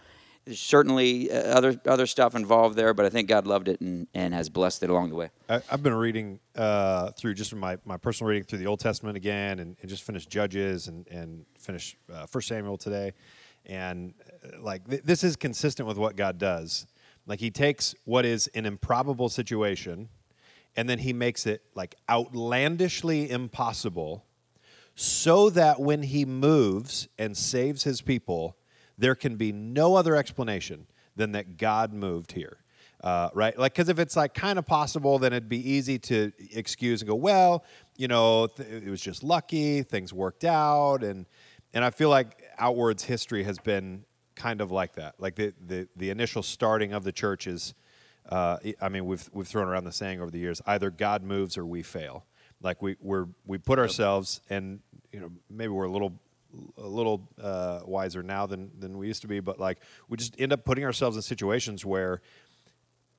there's 0.47 0.61
certainly 0.61 1.31
uh, 1.31 1.37
other, 1.37 1.79
other 1.87 2.07
stuff 2.07 2.37
involved 2.37 2.76
there, 2.76 2.95
but 2.95 3.05
I 3.05 3.11
think 3.11 3.29
God 3.29 3.49
loved 3.49 3.67
it 3.67 3.81
and, 3.81 4.07
and 4.15 4.33
has 4.33 4.49
blessed 4.49 4.85
it 4.85 4.91
along 4.91 5.11
the 5.11 5.17
way. 5.17 5.31
I, 5.49 5.61
I've 5.71 5.83
been 5.83 5.95
reading 5.95 6.38
uh, 6.55 7.11
through 7.11 7.35
just 7.35 7.53
my, 7.55 7.79
my 7.85 7.97
personal 7.97 8.31
reading 8.31 8.45
through 8.45 8.61
the 8.61 8.67
Old 8.67 8.79
Testament 8.79 9.17
again, 9.17 9.59
and, 9.59 9.76
and 9.81 9.91
just 9.91 10.05
finished 10.05 10.31
Judges 10.31 10.87
and 10.87 11.07
and 11.09 11.45
finished 11.59 11.97
uh, 12.12 12.26
First 12.26 12.47
Samuel 12.47 12.79
today, 12.79 13.12
and 13.67 14.15
uh, 14.45 14.61
like 14.62 14.88
th- 14.88 15.03
this 15.03 15.25
is 15.25 15.35
consistent 15.35 15.88
with 15.88 15.99
what 15.99 16.15
God 16.15 16.38
does. 16.38 16.87
Like 17.26 17.41
He 17.41 17.50
takes 17.50 17.97
what 18.05 18.25
is 18.25 18.47
an 18.55 18.67
improbable 18.67 19.29
situation, 19.29 20.09
and 20.76 20.88
then 20.88 21.00
He 21.00 21.12
makes 21.12 21.45
it 21.45 21.62
like 21.75 21.97
outlandishly 22.09 23.29
impossible, 23.29 24.25
so 24.95 25.50
that 25.50 25.81
when 25.81 26.05
He 26.05 26.25
moves 26.25 27.09
and 27.19 27.37
saves 27.37 27.83
His 27.83 28.00
people, 28.00 28.57
there 28.99 29.15
can 29.15 29.37
be 29.37 29.53
no 29.53 29.95
other 29.95 30.17
explanation 30.17 30.87
than 31.17 31.33
that 31.33 31.57
God 31.57 31.93
moved 31.93 32.33
here 32.33 32.59
uh, 33.03 33.29
right? 33.35 33.59
Like, 33.59 33.75
because 33.75 33.88
if 33.88 33.99
it's 33.99 34.17
like 34.17 34.35
kind 34.35 34.59
of 34.59 34.67
possible, 34.67 35.19
then 35.19 35.33
it'd 35.33 35.49
be 35.49 35.71
easy 35.71 35.99
to 36.00 36.33
excuse 36.53 37.03
and 37.03 37.09
go, 37.09 37.15
well, 37.15 37.65
you 37.97 38.09
know, 38.09 38.47
th- 38.47 38.69
it 38.85 38.88
was 38.91 39.00
just 39.00 39.23
lucky, 39.23 39.83
things 39.83 40.12
worked 40.12 40.45
out, 40.45 41.03
and 41.03 41.26
and 41.75 41.85
I 41.85 41.91
feel 41.91 42.09
like 42.09 42.43
outwards 42.59 43.05
history 43.05 43.45
has 43.45 43.59
been 43.59 44.05
kind 44.35 44.61
of 44.61 44.71
like 44.71 44.95
that. 44.95 45.15
Like 45.19 45.37
the 45.37 45.53
the, 45.67 45.88
the 45.97 46.11
initial 46.11 46.43
starting 46.43 46.93
of 46.93 47.05
the 47.05 47.12
church 47.12 47.47
is, 47.47 47.75
uh, 48.31 48.59
I 48.81 48.88
mean, 48.88 49.05
we've 49.05 49.29
we've 49.33 49.47
thrown 49.47 49.69
around 49.69 49.85
the 49.85 49.93
saying 49.93 50.21
over 50.21 50.31
the 50.31 50.38
years, 50.38 50.62
either 50.67 50.91
God 50.91 51.23
moves 51.23 51.59
or 51.59 51.67
we 51.67 51.83
fail. 51.83 52.25
Like 52.62 52.81
we 52.81 52.97
we're 53.00 53.26
we 53.45 53.59
put 53.59 53.79
ourselves, 53.79 54.41
and 54.49 54.81
you 55.12 55.21
know, 55.21 55.31
maybe 55.50 55.69
we're 55.69 55.85
a 55.85 55.91
little 55.91 56.19
a 56.77 56.87
little 56.87 57.29
uh, 57.41 57.81
wiser 57.85 58.23
now 58.23 58.47
than 58.47 58.71
than 58.79 58.99
we 58.99 59.07
used 59.07 59.23
to 59.23 59.29
be, 59.29 59.41
but 59.41 59.59
like 59.59 59.79
we 60.09 60.17
just 60.17 60.41
end 60.41 60.53
up 60.53 60.65
putting 60.65 60.85
ourselves 60.85 61.17
in 61.17 61.23
situations 61.23 61.85
where 61.85 62.21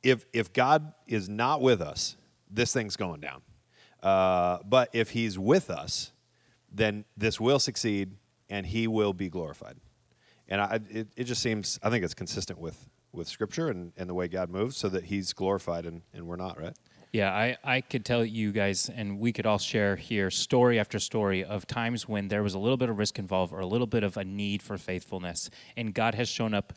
if 0.03 0.25
if 0.34 0.53
God 0.53 0.94
is 1.08 1.29
not 1.29 1.62
with 1.62 1.82
us, 1.82 2.15
this 2.50 2.74
thing's 2.74 2.96
going 2.96 3.22
down. 3.22 3.41
Uh, 4.01 4.60
but 4.65 4.89
if 4.94 5.12
He's 5.12 5.38
with 5.38 5.70
us, 5.70 6.12
then 6.72 7.06
this 7.15 7.39
will 7.39 7.60
succeed 7.60 8.12
and 8.50 8.65
He 8.65 8.88
will 8.88 9.13
be 9.13 9.29
glorified. 9.29 9.77
And 10.48 10.62
I, 10.62 10.79
it, 10.89 11.08
it 11.15 11.24
just 11.25 11.41
seems 11.41 11.79
I 11.84 11.89
think 11.89 12.06
it's 12.06 12.13
consistent 12.13 12.60
with 12.60 12.89
with 13.12 13.27
Scripture 13.27 13.70
and, 13.70 13.94
and 13.98 14.10
the 14.10 14.13
way 14.13 14.27
God 14.27 14.50
moves, 14.50 14.77
so 14.77 14.89
that 14.89 15.06
He's 15.06 15.34
glorified 15.34 15.86
and, 15.86 16.01
and 16.13 16.27
we're 16.27 16.36
not 16.36 16.60
right. 16.60 16.75
Yeah, 17.13 17.31
I, 17.31 17.57
I 17.63 17.81
could 17.81 18.03
tell 18.03 18.25
you 18.25 18.51
guys, 18.51 18.89
and 18.93 19.19
we 19.19 19.31
could 19.31 19.45
all 19.45 19.57
share 19.57 19.95
here 19.95 20.29
story 20.29 20.79
after 20.79 20.99
story 20.99 21.43
of 21.43 21.65
times 21.65 22.07
when 22.07 22.27
there 22.27 22.43
was 22.43 22.53
a 22.53 22.59
little 22.59 22.77
bit 22.77 22.89
of 22.89 22.97
risk 22.97 23.17
involved 23.17 23.53
or 23.53 23.59
a 23.59 23.65
little 23.65 23.87
bit 23.87 24.03
of 24.03 24.17
a 24.17 24.25
need 24.25 24.61
for 24.61 24.77
faithfulness, 24.77 25.49
and 25.77 25.93
God 25.93 26.15
has 26.15 26.27
shown 26.27 26.53
up 26.53 26.73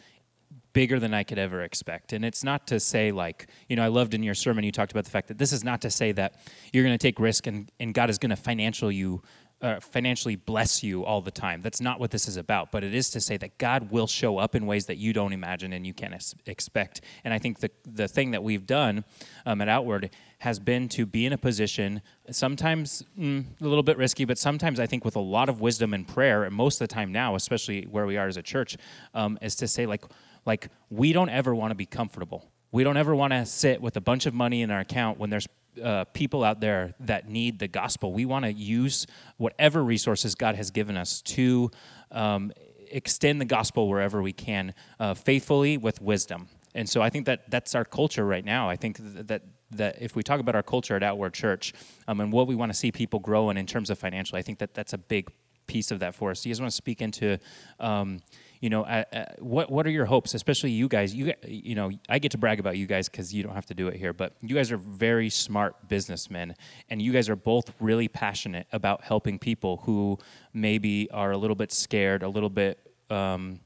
bigger 0.73 1.01
than 1.01 1.13
I 1.15 1.25
could 1.25 1.39
ever 1.39 1.63
expect. 1.63 2.13
And 2.13 2.25
it's 2.25 2.45
not 2.45 2.69
to 2.69 2.79
say, 2.79 3.13
like, 3.13 3.49
you 3.69 3.77
know, 3.77 3.85
I 3.85 3.89
loved 3.89 4.15
in 4.15 4.23
your 4.23 4.35
sermon, 4.35 4.65
you 4.65 4.73
talked 4.73 4.93
about 4.93 5.05
the 5.05 5.11
fact 5.11 5.29
that 5.29 5.39
this 5.39 5.53
is 5.53 5.65
not 5.65 5.81
to 5.83 5.91
say 5.91 6.13
that 6.13 6.37
you're 6.73 6.85
going 6.85 6.97
to 6.97 7.03
take 7.03 7.19
risk 7.19 7.47
and, 7.47 7.71
and 7.81 7.93
God 7.93 8.11
is 8.11 8.19
going 8.19 8.31
to 8.31 8.37
financial 8.37 8.91
you 8.91 9.23
uh, 9.63 9.81
financially 9.81 10.37
bless 10.37 10.83
you 10.83 11.05
all 11.05 11.21
the 11.21 11.31
time. 11.31 11.61
That's 11.63 11.81
not 11.81 12.01
what 12.01 12.11
this 12.11 12.27
is 12.29 12.37
about. 12.37 12.73
But 12.73 12.85
it 12.85 12.95
is 12.95 13.11
to 13.11 13.21
say 13.21 13.37
that 13.39 13.59
God 13.59 13.91
will 13.91 14.07
show 14.07 14.39
up 14.39 14.55
in 14.55 14.67
ways 14.67 14.87
that 14.87 14.97
you 14.97 15.13
don't 15.13 15.33
imagine 15.33 15.73
and 15.73 15.87
you 15.87 15.93
can't 15.93 16.15
es- 16.15 16.35
expect. 16.47 17.03
And 17.25 17.35
I 17.35 17.39
think 17.39 17.61
the 17.61 17.71
the 17.85 18.09
thing 18.09 18.31
that 18.31 18.43
we've 18.43 18.67
done 18.67 19.05
um, 19.47 19.61
at 19.61 19.69
Outward 19.69 20.11
has 20.39 20.59
been 20.59 20.89
to 20.89 21.05
be 21.05 21.27
in 21.27 21.35
a 21.35 21.39
position, 21.39 22.01
sometimes 22.31 23.05
mm, 23.19 23.45
a 23.61 23.65
little 23.65 23.83
bit 23.83 23.99
risky, 23.99 24.25
but 24.25 24.39
sometimes 24.39 24.81
I 24.81 24.87
think 24.87 25.05
with 25.05 25.17
a 25.17 25.21
lot 25.21 25.51
of 25.51 25.61
wisdom 25.61 25.93
and 25.93 26.09
prayer, 26.09 26.45
and 26.45 26.55
most 26.55 26.81
of 26.81 26.89
the 26.89 26.95
time 26.95 27.13
now, 27.13 27.35
especially 27.35 27.83
where 27.83 28.07
we 28.07 28.17
are 28.17 28.27
as 28.27 28.39
a 28.39 28.43
church, 28.43 28.79
um, 29.13 29.39
is 29.43 29.55
to 29.57 29.69
say 29.69 29.87
like 29.87 30.05
like 30.47 30.69
we 30.89 31.13
don't 31.13 31.29
ever 31.29 31.55
want 31.55 31.71
to 31.71 31.75
be 31.75 31.87
comfortable. 31.87 32.51
We 32.73 32.85
don't 32.85 32.97
ever 32.97 33.15
want 33.15 33.33
to 33.33 33.45
sit 33.47 33.83
with 33.83 33.97
a 33.97 34.01
bunch 34.01 34.27
of 34.27 34.35
money 34.35 34.63
in 34.63 34.71
our 34.71 34.81
account 34.81 35.19
when 35.19 35.29
there's 35.29 35.49
uh, 35.83 36.05
people 36.07 36.45
out 36.45 36.61
there 36.61 36.95
that 37.01 37.29
need 37.29 37.59
the 37.59 37.69
gospel. 37.69 38.13
We 38.13 38.25
want 38.25 38.45
to 38.45 38.53
use 38.53 39.07
whatever 39.37 39.83
resources 39.83 40.35
God 40.35 40.55
has 40.57 40.71
given 40.71 40.97
us 40.97 41.23
to 41.23 41.71
um, 42.11 42.53
extend 42.91 43.41
the 43.41 43.45
gospel 43.45 43.89
wherever 43.89 44.21
we 44.23 44.33
can, 44.33 44.75
uh, 44.99 45.15
faithfully 45.15 45.77
with 45.77 46.01
wisdom. 46.01 46.49
And 46.75 46.89
so 46.89 47.03
I 47.03 47.11
think 47.11 47.27
that 47.27 47.51
that's 47.51 47.75
our 47.75 47.85
culture 47.85 48.25
right 48.25 48.45
now. 48.45 48.69
I 48.69 48.77
think 48.77 48.99
that 49.01 49.43
that 49.73 50.03
if 50.03 50.17
we 50.17 50.23
talk 50.23 50.41
about 50.41 50.55
our 50.57 50.63
culture 50.63 50.97
at 50.97 51.03
Outward 51.03 51.33
Church 51.33 51.73
um, 52.09 52.21
and 52.21 52.33
what 52.33 52.47
we 52.47 52.55
want 52.55 52.73
to 52.73 52.79
see 52.79 52.91
people 52.91 53.21
grow 53.21 53.51
in 53.51 53.57
in 53.57 53.67
terms 53.67 53.91
of 53.91 53.99
financial, 53.99 54.37
I 54.37 54.43
think 54.43 54.59
that 54.59 54.75
that's 54.75 54.93
a 54.93 54.99
big 54.99 55.31
piece 55.71 55.93
of 55.93 56.01
that 56.01 56.17
for 56.17 56.33
us. 56.33 56.43
Do 56.43 56.49
you 56.49 56.55
guys 56.55 56.61
want 56.61 56.73
to 56.73 56.77
speak 56.77 57.01
into? 57.01 57.39
Um, 57.79 58.21
you 58.61 58.69
know, 58.69 58.83
uh, 58.83 59.05
uh, 59.13 59.25
what 59.39 59.71
what 59.71 59.87
are 59.87 59.91
your 59.91 60.05
hopes, 60.05 60.35
especially 60.35 60.73
you 60.73 60.89
guys? 60.89 61.15
You 61.15 61.33
you 61.47 61.75
know, 61.77 61.93
I 62.09 62.19
get 62.19 62.33
to 62.33 62.39
brag 62.39 62.59
about 62.59 62.77
you 62.77 62.87
guys 62.87 63.09
because 63.09 63.33
you 63.33 63.43
don't 63.45 63.55
have 63.55 63.67
to 63.67 63.75
do 63.75 63.87
it 63.89 63.97
here, 63.97 64.13
but 64.13 64.35
you 64.43 64.55
guys 64.55 64.73
are 64.73 64.77
very 64.77 65.31
smart 65.31 65.89
businessmen, 65.89 66.57
and 66.91 67.01
you 67.01 67.13
guys 67.13 67.29
are 67.29 67.37
both 67.37 67.73
really 67.81 68.09
passionate 68.09 68.67
about 68.73 69.03
helping 69.03 69.39
people 69.39 69.79
who 69.85 70.19
maybe 70.53 71.09
are 71.13 71.31
a 71.31 71.39
little 71.39 71.57
bit 71.57 71.73
scared, 71.73 72.23
a 72.23 72.29
little 72.29 72.51
bit 72.51 72.79
um, 73.09 73.61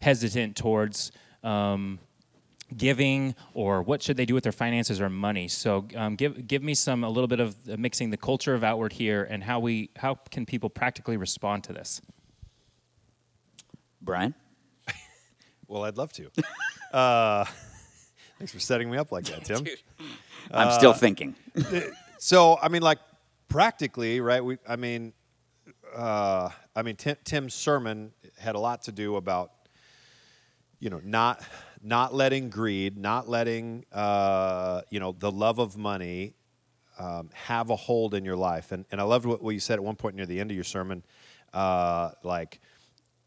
hesitant 0.00 0.56
towards. 0.56 1.12
Um, 1.44 1.98
giving 2.76 3.34
or 3.54 3.82
what 3.82 4.02
should 4.02 4.16
they 4.16 4.24
do 4.24 4.34
with 4.34 4.42
their 4.44 4.52
finances 4.52 5.00
or 5.00 5.10
money 5.10 5.48
so 5.48 5.86
um, 5.96 6.14
give 6.16 6.46
give 6.46 6.62
me 6.62 6.72
some 6.74 7.02
a 7.04 7.08
little 7.08 7.26
bit 7.28 7.40
of 7.40 7.56
mixing 7.78 8.10
the 8.10 8.16
culture 8.16 8.54
of 8.54 8.62
outward 8.62 8.92
here 8.92 9.24
and 9.30 9.42
how 9.42 9.58
we 9.58 9.90
how 9.96 10.14
can 10.30 10.46
people 10.46 10.70
practically 10.70 11.16
respond 11.16 11.64
to 11.64 11.72
this 11.72 12.00
Brian? 14.02 14.34
well, 15.68 15.84
I'd 15.84 15.98
love 15.98 16.10
to. 16.14 16.30
uh, 16.92 17.44
thanks 18.38 18.50
for 18.52 18.58
setting 18.58 18.90
me 18.90 18.96
up 18.96 19.12
like 19.12 19.24
that, 19.26 19.44
Tim. 19.44 19.66
I'm 20.50 20.68
Uh, 20.68 20.78
still 20.78 20.94
thinking. 20.94 21.34
so, 22.18 22.58
I 22.62 22.68
mean, 22.68 22.80
like 22.80 22.98
practically, 23.48 24.20
right? 24.22 24.42
We, 24.42 24.56
I 24.66 24.76
mean, 24.76 25.12
uh, 25.94 26.48
I 26.74 26.82
mean, 26.82 26.96
Tim, 26.96 27.16
Tim's 27.24 27.52
sermon 27.52 28.12
had 28.38 28.54
a 28.54 28.58
lot 28.58 28.82
to 28.84 28.92
do 28.92 29.16
about, 29.16 29.50
you 30.80 30.90
know, 30.90 31.00
not 31.04 31.42
not 31.82 32.12
letting 32.14 32.50
greed, 32.50 32.98
not 32.98 33.28
letting, 33.28 33.84
uh, 33.92 34.82
you 34.90 35.00
know, 35.00 35.12
the 35.12 35.30
love 35.30 35.58
of 35.58 35.76
money 35.76 36.34
um, 36.98 37.30
have 37.32 37.70
a 37.70 37.76
hold 37.76 38.14
in 38.14 38.24
your 38.24 38.36
life. 38.36 38.72
And 38.72 38.84
and 38.90 39.00
I 39.00 39.04
loved 39.04 39.26
what, 39.26 39.42
what 39.42 39.54
you 39.54 39.60
said 39.60 39.74
at 39.74 39.84
one 39.84 39.96
point 39.96 40.16
near 40.16 40.26
the 40.26 40.40
end 40.40 40.50
of 40.50 40.56
your 40.56 40.64
sermon, 40.64 41.04
uh, 41.52 42.10
like 42.24 42.60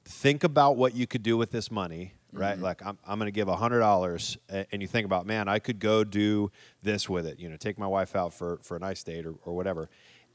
think 0.05 0.43
about 0.43 0.75
what 0.75 0.93
you 0.93 1.07
could 1.07 1.23
do 1.23 1.37
with 1.37 1.51
this 1.51 1.71
money 1.71 2.13
right? 2.33 2.59
Like 2.59 2.85
i'm, 2.85 2.97
I'm 3.05 3.19
going 3.19 3.27
to 3.27 3.31
give 3.31 3.47
$100 3.47 4.37
and 4.71 4.81
you 4.81 4.87
think 4.87 5.05
about 5.05 5.25
man 5.25 5.47
i 5.47 5.59
could 5.59 5.79
go 5.79 6.03
do 6.03 6.51
this 6.81 7.07
with 7.07 7.25
it 7.25 7.39
you 7.39 7.49
know 7.49 7.57
take 7.57 7.77
my 7.77 7.87
wife 7.87 8.15
out 8.15 8.33
for, 8.33 8.59
for 8.63 8.75
a 8.75 8.79
nice 8.79 9.03
date 9.03 9.25
or, 9.25 9.35
or 9.45 9.55
whatever. 9.55 9.89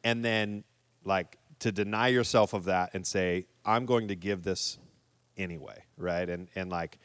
And 0.04 0.25
then 0.25 0.64
like 1.04 1.38
to 1.60 1.72
deny 1.72 2.08
yourself 2.08 2.54
of 2.54 2.64
that 2.64 2.90
and 2.94 3.06
say 3.06 3.46
i'm 3.64 3.84
going 3.84 4.08
to 4.08 4.16
give 4.16 4.42
this 4.42 4.78
anyway 5.38 5.83
right 5.97 6.28
and 6.28 6.49
and 6.54 6.71
like 6.71 6.99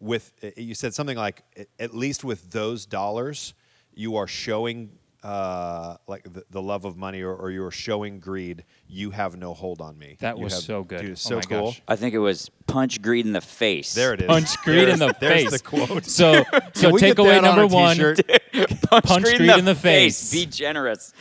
with 0.00 0.32
you 0.56 0.74
said 0.74 0.94
something 0.94 1.16
like 1.16 1.42
at 1.80 1.94
least 1.94 2.22
with 2.24 2.50
those 2.50 2.86
dollars 2.86 3.54
you 3.94 4.16
are 4.16 4.26
showing 4.28 4.90
uh, 5.24 5.96
like 6.06 6.22
the, 6.32 6.44
the 6.50 6.62
love 6.62 6.84
of 6.84 6.96
money 6.96 7.22
or, 7.22 7.34
or 7.34 7.50
you're 7.50 7.72
showing 7.72 8.20
greed, 8.20 8.64
you 8.86 9.10
have 9.10 9.36
no 9.36 9.52
hold 9.52 9.80
on 9.80 9.98
me. 9.98 10.16
That 10.20 10.38
You 10.38 10.44
was 10.44 10.52
have- 10.54 10.62
so 10.62 10.84
good. 10.84 11.00
Dude, 11.00 11.10
Oh 11.10 11.14
so 11.16 11.34
my 11.36 11.40
cool. 11.42 11.64
gosh. 11.66 11.82
I 11.88 11.96
think 11.96 12.14
it 12.14 12.20
was 12.20 12.50
punch 12.68 13.02
greed 13.02 13.26
in 13.26 13.32
the 13.32 13.40
face. 13.40 13.94
There 13.94 14.14
it 14.14 14.20
is. 14.20 14.26
punch 14.28 14.56
greed 14.58 14.88
in 14.88 15.00
the 15.00 15.08
face. 15.14 15.16
There's 15.20 15.42
face 15.42 15.50
the 15.50 15.58
quote. 15.58 16.04
so 16.04 16.34
so 16.74 16.96
Can 16.96 17.14
takeaway 17.14 17.30
that 17.30 17.44
on 17.44 17.56
number 17.56 17.66
one 17.66 17.96
t-shirt? 17.96 18.20
punch, 18.82 19.04
Punch 19.06 19.24
greed 19.24 19.50
in 19.50 19.64
the 19.64 19.74
face. 19.74 20.30
Be 20.32 20.46
generous. 20.46 21.12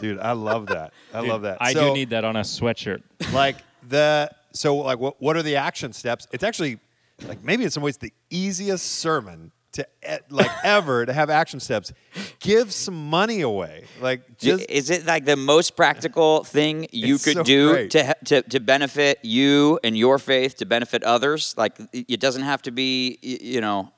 Dude, 0.00 0.18
I 0.18 0.32
love 0.32 0.66
that. 0.66 0.92
I 1.14 1.20
love 1.20 1.42
that. 1.42 1.58
i 1.60 1.72
So, 1.72 1.88
do 1.88 1.94
need 1.94 2.10
that 2.10 2.24
on 2.24 2.34
a 2.34 2.40
sweatshirt 2.42 3.02
like 3.32 3.56
the 3.88 4.30
so 4.58 4.76
like 4.76 4.98
what 4.98 5.20
what 5.22 5.36
are 5.36 5.42
the 5.42 5.56
action 5.56 5.92
steps? 5.92 6.26
It's 6.32 6.42
actually 6.42 6.80
like 7.26 7.42
maybe 7.44 7.64
in 7.64 7.70
some 7.70 7.82
ways 7.82 7.96
the 7.96 8.12
easiest 8.28 8.84
sermon 8.84 9.52
to 9.72 9.86
like 10.30 10.50
ever 10.64 11.06
to 11.06 11.12
have 11.12 11.30
action 11.30 11.60
steps. 11.60 11.92
Give 12.40 12.72
some 12.72 13.08
money 13.08 13.42
away. 13.42 13.84
Like 14.00 14.38
just 14.38 14.68
is 14.68 14.90
it 14.90 15.06
like 15.06 15.24
the 15.24 15.36
most 15.36 15.76
practical 15.76 16.42
thing 16.42 16.88
you 16.92 17.18
could 17.18 17.34
so 17.34 17.42
do 17.44 17.70
great. 17.70 17.90
to, 17.92 18.16
to 18.24 18.42
to 18.42 18.60
benefit 18.60 19.20
you 19.22 19.78
and 19.84 19.96
your 19.96 20.18
faith 20.18 20.56
to 20.56 20.66
benefit 20.66 21.04
others? 21.04 21.54
Like 21.56 21.76
it 21.92 22.18
doesn't 22.18 22.42
have 22.42 22.62
to 22.62 22.72
be 22.72 23.18
you 23.22 23.60
know 23.60 23.92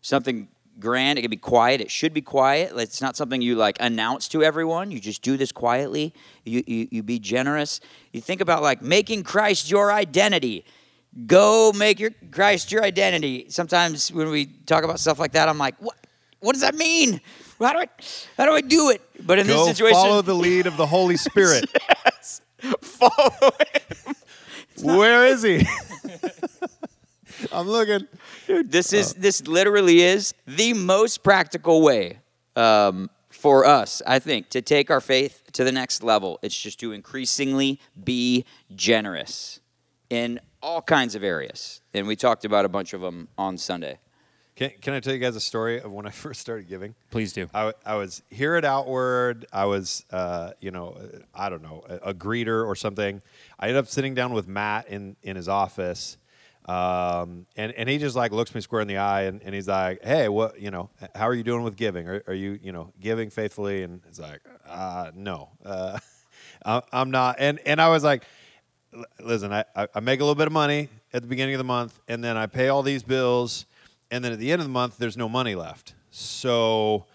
something 0.00 0.48
grand. 0.78 1.18
It 1.18 1.22
can 1.22 1.30
be 1.30 1.36
quiet. 1.36 1.80
It 1.80 1.90
should 1.90 2.12
be 2.12 2.20
quiet. 2.20 2.72
It's 2.76 3.00
not 3.00 3.16
something 3.16 3.40
you 3.40 3.56
like 3.56 3.76
announce 3.80 4.28
to 4.28 4.42
everyone. 4.42 4.90
You 4.90 5.00
just 5.00 5.22
do 5.22 5.36
this 5.36 5.52
quietly. 5.52 6.12
You 6.44 6.62
you, 6.66 6.88
you 6.90 7.02
be 7.02 7.18
generous. 7.18 7.80
You 8.12 8.20
think 8.20 8.40
about 8.40 8.62
like 8.62 8.82
making 8.82 9.24
Christ 9.24 9.70
your 9.70 9.92
identity. 9.92 10.64
Go 11.26 11.72
make 11.74 11.98
your 11.98 12.10
Christ 12.30 12.70
your 12.72 12.82
identity. 12.82 13.46
Sometimes 13.48 14.12
when 14.12 14.28
we 14.30 14.46
talk 14.46 14.84
about 14.84 15.00
stuff 15.00 15.18
like 15.18 15.32
that, 15.32 15.48
I'm 15.48 15.58
like, 15.58 15.76
what? 15.80 15.96
What 16.40 16.52
does 16.52 16.60
that 16.60 16.74
mean? 16.74 17.20
How 17.58 17.72
do 17.72 17.78
I 17.78 17.88
how 18.36 18.44
do 18.44 18.52
I 18.52 18.60
do 18.60 18.90
it? 18.90 19.00
But 19.26 19.38
in 19.38 19.46
go 19.46 19.64
this 19.64 19.76
situation, 19.76 19.94
follow 19.94 20.22
the 20.22 20.34
lead 20.34 20.66
of 20.66 20.76
the 20.76 20.86
Holy 20.86 21.16
Spirit. 21.16 21.70
yes. 22.04 22.42
follow 22.80 23.50
it. 23.60 24.16
Where 24.82 25.26
is 25.26 25.42
he? 25.42 25.66
I'm 27.52 27.68
looking. 27.68 28.06
Dude, 28.46 28.70
this 28.70 28.92
is 28.92 29.14
this 29.14 29.46
literally 29.46 30.02
is 30.02 30.34
the 30.46 30.74
most 30.74 31.22
practical 31.22 31.82
way 31.82 32.18
um, 32.54 33.10
for 33.30 33.64
us, 33.64 34.02
I 34.06 34.18
think, 34.18 34.48
to 34.50 34.62
take 34.62 34.90
our 34.90 35.00
faith 35.00 35.42
to 35.52 35.64
the 35.64 35.72
next 35.72 36.02
level. 36.02 36.38
It's 36.42 36.58
just 36.58 36.80
to 36.80 36.92
increasingly 36.92 37.80
be 38.02 38.44
generous 38.74 39.60
in 40.10 40.40
all 40.62 40.82
kinds 40.82 41.14
of 41.14 41.22
areas, 41.22 41.80
and 41.94 42.06
we 42.06 42.16
talked 42.16 42.44
about 42.44 42.64
a 42.64 42.68
bunch 42.68 42.92
of 42.92 43.00
them 43.00 43.28
on 43.36 43.58
Sunday. 43.58 43.98
Can, 44.56 44.70
can 44.80 44.94
I 44.94 45.00
tell 45.00 45.12
you 45.12 45.18
guys 45.18 45.36
a 45.36 45.40
story 45.40 45.80
of 45.80 45.92
when 45.92 46.06
I 46.06 46.10
first 46.24 46.40
started 46.40 46.66
giving? 46.66 46.94
please 47.10 47.32
do 47.32 47.46
I, 47.54 47.72
I 47.84 47.96
was 47.96 48.22
here 48.30 48.54
at 48.54 48.64
Outward. 48.64 49.44
I 49.52 49.66
was, 49.66 50.04
uh, 50.10 50.52
you 50.60 50.70
know, 50.70 50.96
uh, 50.98 51.18
I 51.34 51.50
don't 51.50 51.62
know, 51.62 51.84
a, 51.88 52.10
a 52.10 52.14
greeter 52.14 52.66
or 52.66 52.74
something. 52.74 53.20
I 53.58 53.68
ended 53.68 53.78
up 53.78 53.88
sitting 53.88 54.14
down 54.14 54.32
with 54.32 54.48
Matt 54.48 54.88
in, 54.88 55.16
in 55.22 55.36
his 55.36 55.48
office. 55.48 56.16
Um, 56.66 57.46
and, 57.56 57.72
and 57.72 57.88
he 57.88 57.98
just 57.98 58.16
like 58.16 58.32
looks 58.32 58.54
me 58.54 58.60
square 58.60 58.82
in 58.82 58.88
the 58.88 58.96
eye 58.96 59.22
and, 59.22 59.40
and 59.44 59.54
he's 59.54 59.68
like, 59.68 60.02
Hey, 60.02 60.28
what, 60.28 60.60
you 60.60 60.70
know, 60.70 60.90
how 61.14 61.28
are 61.28 61.34
you 61.34 61.44
doing 61.44 61.62
with 61.62 61.76
giving? 61.76 62.08
Are, 62.08 62.22
are 62.26 62.34
you, 62.34 62.58
you 62.60 62.72
know, 62.72 62.92
giving 63.00 63.30
faithfully? 63.30 63.82
And 63.84 64.00
it's 64.08 64.18
like, 64.18 64.40
uh, 64.68 65.12
no, 65.14 65.50
uh, 65.64 65.98
I'm 66.92 67.10
not. 67.12 67.36
And, 67.38 67.60
and 67.64 67.80
I 67.80 67.88
was 67.88 68.02
like, 68.02 68.24
listen, 69.20 69.52
I, 69.52 69.64
I 69.76 69.88
I 69.94 70.00
make 70.00 70.20
a 70.20 70.24
little 70.24 70.34
bit 70.34 70.46
of 70.46 70.52
money 70.52 70.88
at 71.12 71.22
the 71.22 71.28
beginning 71.28 71.54
of 71.54 71.58
the 71.58 71.64
month 71.64 72.00
and 72.08 72.22
then 72.22 72.36
I 72.36 72.46
pay 72.46 72.68
all 72.68 72.82
these 72.82 73.02
bills. 73.02 73.66
And 74.10 74.24
then 74.24 74.32
at 74.32 74.38
the 74.38 74.50
end 74.50 74.60
of 74.60 74.66
the 74.66 74.72
month, 74.72 74.98
there's 74.98 75.16
no 75.16 75.28
money 75.28 75.54
left. 75.54 75.94
So 76.10 77.06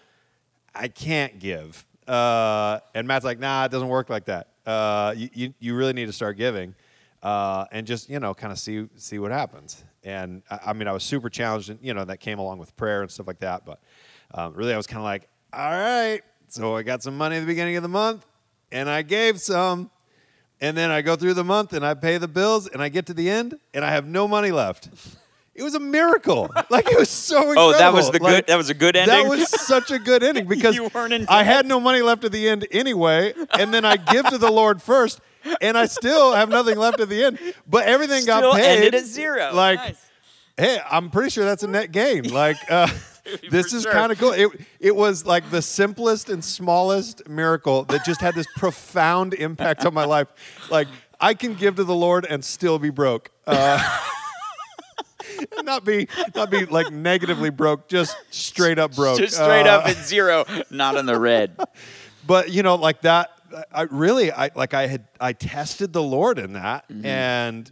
I 0.74 0.88
can't 0.88 1.38
give. 1.38 1.84
Uh, 2.06 2.80
and 2.94 3.06
Matt's 3.06 3.24
like, 3.24 3.38
nah, 3.38 3.64
it 3.64 3.70
doesn't 3.70 3.88
work 3.88 4.10
like 4.10 4.26
that. 4.26 4.48
Uh, 4.66 5.14
you, 5.16 5.30
you, 5.32 5.54
you 5.58 5.74
really 5.74 5.92
need 5.92 6.06
to 6.06 6.12
start 6.12 6.36
giving. 6.36 6.74
Uh, 7.22 7.64
and 7.72 7.86
just 7.86 8.08
you 8.08 8.18
know 8.20 8.34
kind 8.34 8.52
of 8.52 8.58
see 8.58 8.88
see 8.96 9.18
what 9.18 9.30
happens. 9.32 9.84
And 10.04 10.42
I, 10.50 10.58
I 10.66 10.72
mean, 10.72 10.88
I 10.88 10.92
was 10.92 11.02
super 11.04 11.30
challenged, 11.30 11.70
and 11.70 11.78
you 11.82 11.94
know 11.94 12.04
that 12.04 12.18
came 12.20 12.38
along 12.38 12.58
with 12.58 12.76
prayer 12.76 13.02
and 13.02 13.10
stuff 13.10 13.26
like 13.26 13.40
that. 13.40 13.64
But 13.64 13.80
um, 14.34 14.54
really, 14.54 14.74
I 14.74 14.76
was 14.76 14.86
kind 14.86 14.98
of 14.98 15.04
like, 15.04 15.28
all 15.52 15.70
right, 15.70 16.22
so 16.48 16.76
I 16.76 16.82
got 16.82 17.02
some 17.02 17.16
money 17.16 17.36
at 17.36 17.40
the 17.40 17.46
beginning 17.46 17.76
of 17.76 17.82
the 17.82 17.88
month, 17.88 18.26
and 18.70 18.88
I 18.90 19.02
gave 19.02 19.40
some. 19.40 19.90
And 20.60 20.76
then 20.76 20.92
I 20.92 21.02
go 21.02 21.16
through 21.16 21.34
the 21.34 21.42
month 21.42 21.72
and 21.72 21.84
I 21.84 21.94
pay 21.94 22.18
the 22.18 22.28
bills 22.28 22.68
and 22.68 22.80
I 22.80 22.88
get 22.88 23.06
to 23.06 23.14
the 23.14 23.28
end 23.28 23.58
and 23.74 23.84
I 23.84 23.90
have 23.90 24.06
no 24.06 24.28
money 24.28 24.52
left. 24.52 24.90
It 25.56 25.64
was 25.64 25.74
a 25.74 25.80
miracle. 25.80 26.48
Like 26.70 26.88
it 26.88 26.96
was 26.96 27.10
so 27.10 27.38
incredible. 27.38 27.62
Oh, 27.62 27.72
that 27.72 27.92
was 27.92 28.12
the 28.12 28.22
Like, 28.22 28.32
good- 28.32 28.46
that 28.46 28.56
was 28.56 28.70
a 28.70 28.74
good 28.74 28.94
ending. 28.94 29.24
That 29.24 29.28
was 29.28 29.50
such 29.60 29.90
a 29.90 29.98
good 29.98 30.22
ending 30.28 30.46
because 30.46 30.78
I 31.28 31.42
had 31.42 31.66
no 31.66 31.80
money 31.80 32.00
left 32.00 32.22
at 32.22 32.30
the 32.30 32.48
end 32.48 32.64
anyway, 32.70 33.34
and 33.58 33.74
then 33.74 33.84
I 33.84 33.96
give 33.96 34.26
to 34.28 34.38
the 34.38 34.52
Lord 34.52 34.80
first, 34.80 35.20
and 35.60 35.76
I 35.78 35.86
still 35.86 36.32
have 36.34 36.48
nothing 36.48 36.76
left 36.78 37.00
at 37.00 37.08
the 37.08 37.24
end. 37.24 37.38
But 37.66 37.86
everything 37.86 38.22
Still 38.22 38.40
got 38.52 38.56
paid. 38.56 38.76
ended 38.76 38.94
at 38.94 39.04
zero. 39.06 39.52
Like, 39.54 39.78
Nice. 39.78 40.06
hey, 40.56 40.80
I'm 40.90 41.10
pretty 41.10 41.30
sure 41.30 41.44
that's 41.44 41.62
a 41.62 41.68
net 41.68 41.92
gain. 41.92 42.24
Like, 42.30 42.56
uh, 42.70 42.88
this 43.50 43.72
is 43.72 43.84
sure. 43.84 43.92
kind 43.92 44.10
of 44.10 44.18
cool. 44.18 44.32
It 44.32 44.48
it 44.80 44.96
was 44.96 45.24
like 45.24 45.48
the 45.50 45.62
simplest 45.62 46.28
and 46.28 46.44
smallest 46.44 47.28
miracle 47.28 47.84
that 47.84 48.04
just 48.04 48.20
had 48.20 48.34
this 48.34 48.46
profound 48.56 49.32
impact 49.34 49.86
on 49.86 49.94
my 49.94 50.04
life. 50.04 50.26
Like, 50.70 50.88
I 51.20 51.34
can 51.34 51.54
give 51.54 51.76
to 51.76 51.84
the 51.84 51.94
Lord 51.94 52.26
and 52.28 52.44
still 52.44 52.80
be 52.80 52.90
broke. 52.90 53.30
Uh, 53.46 53.78
not 55.62 55.84
be 55.84 56.08
not 56.34 56.50
be 56.50 56.66
like 56.66 56.90
negatively 56.90 57.50
broke, 57.50 57.88
just 57.88 58.16
straight 58.30 58.78
up 58.78 58.94
broke. 58.96 59.18
Just 59.18 59.34
straight 59.34 59.66
Uh, 59.66 59.78
up 59.78 59.86
at 59.88 59.96
zero, 59.98 60.44
not 60.70 60.96
in 60.96 61.06
the 61.06 61.18
red. 61.18 61.56
but 62.26 62.50
you 62.50 62.62
know 62.64 62.74
like 62.74 63.02
that 63.02 63.30
i 63.72 63.82
really 63.82 64.30
i 64.32 64.50
like 64.54 64.74
i 64.74 64.86
had 64.86 65.06
i 65.20 65.32
tested 65.32 65.92
the 65.92 66.02
lord 66.02 66.38
in 66.38 66.52
that 66.54 66.88
Mm-hmm. 66.88 67.06
and 67.06 67.70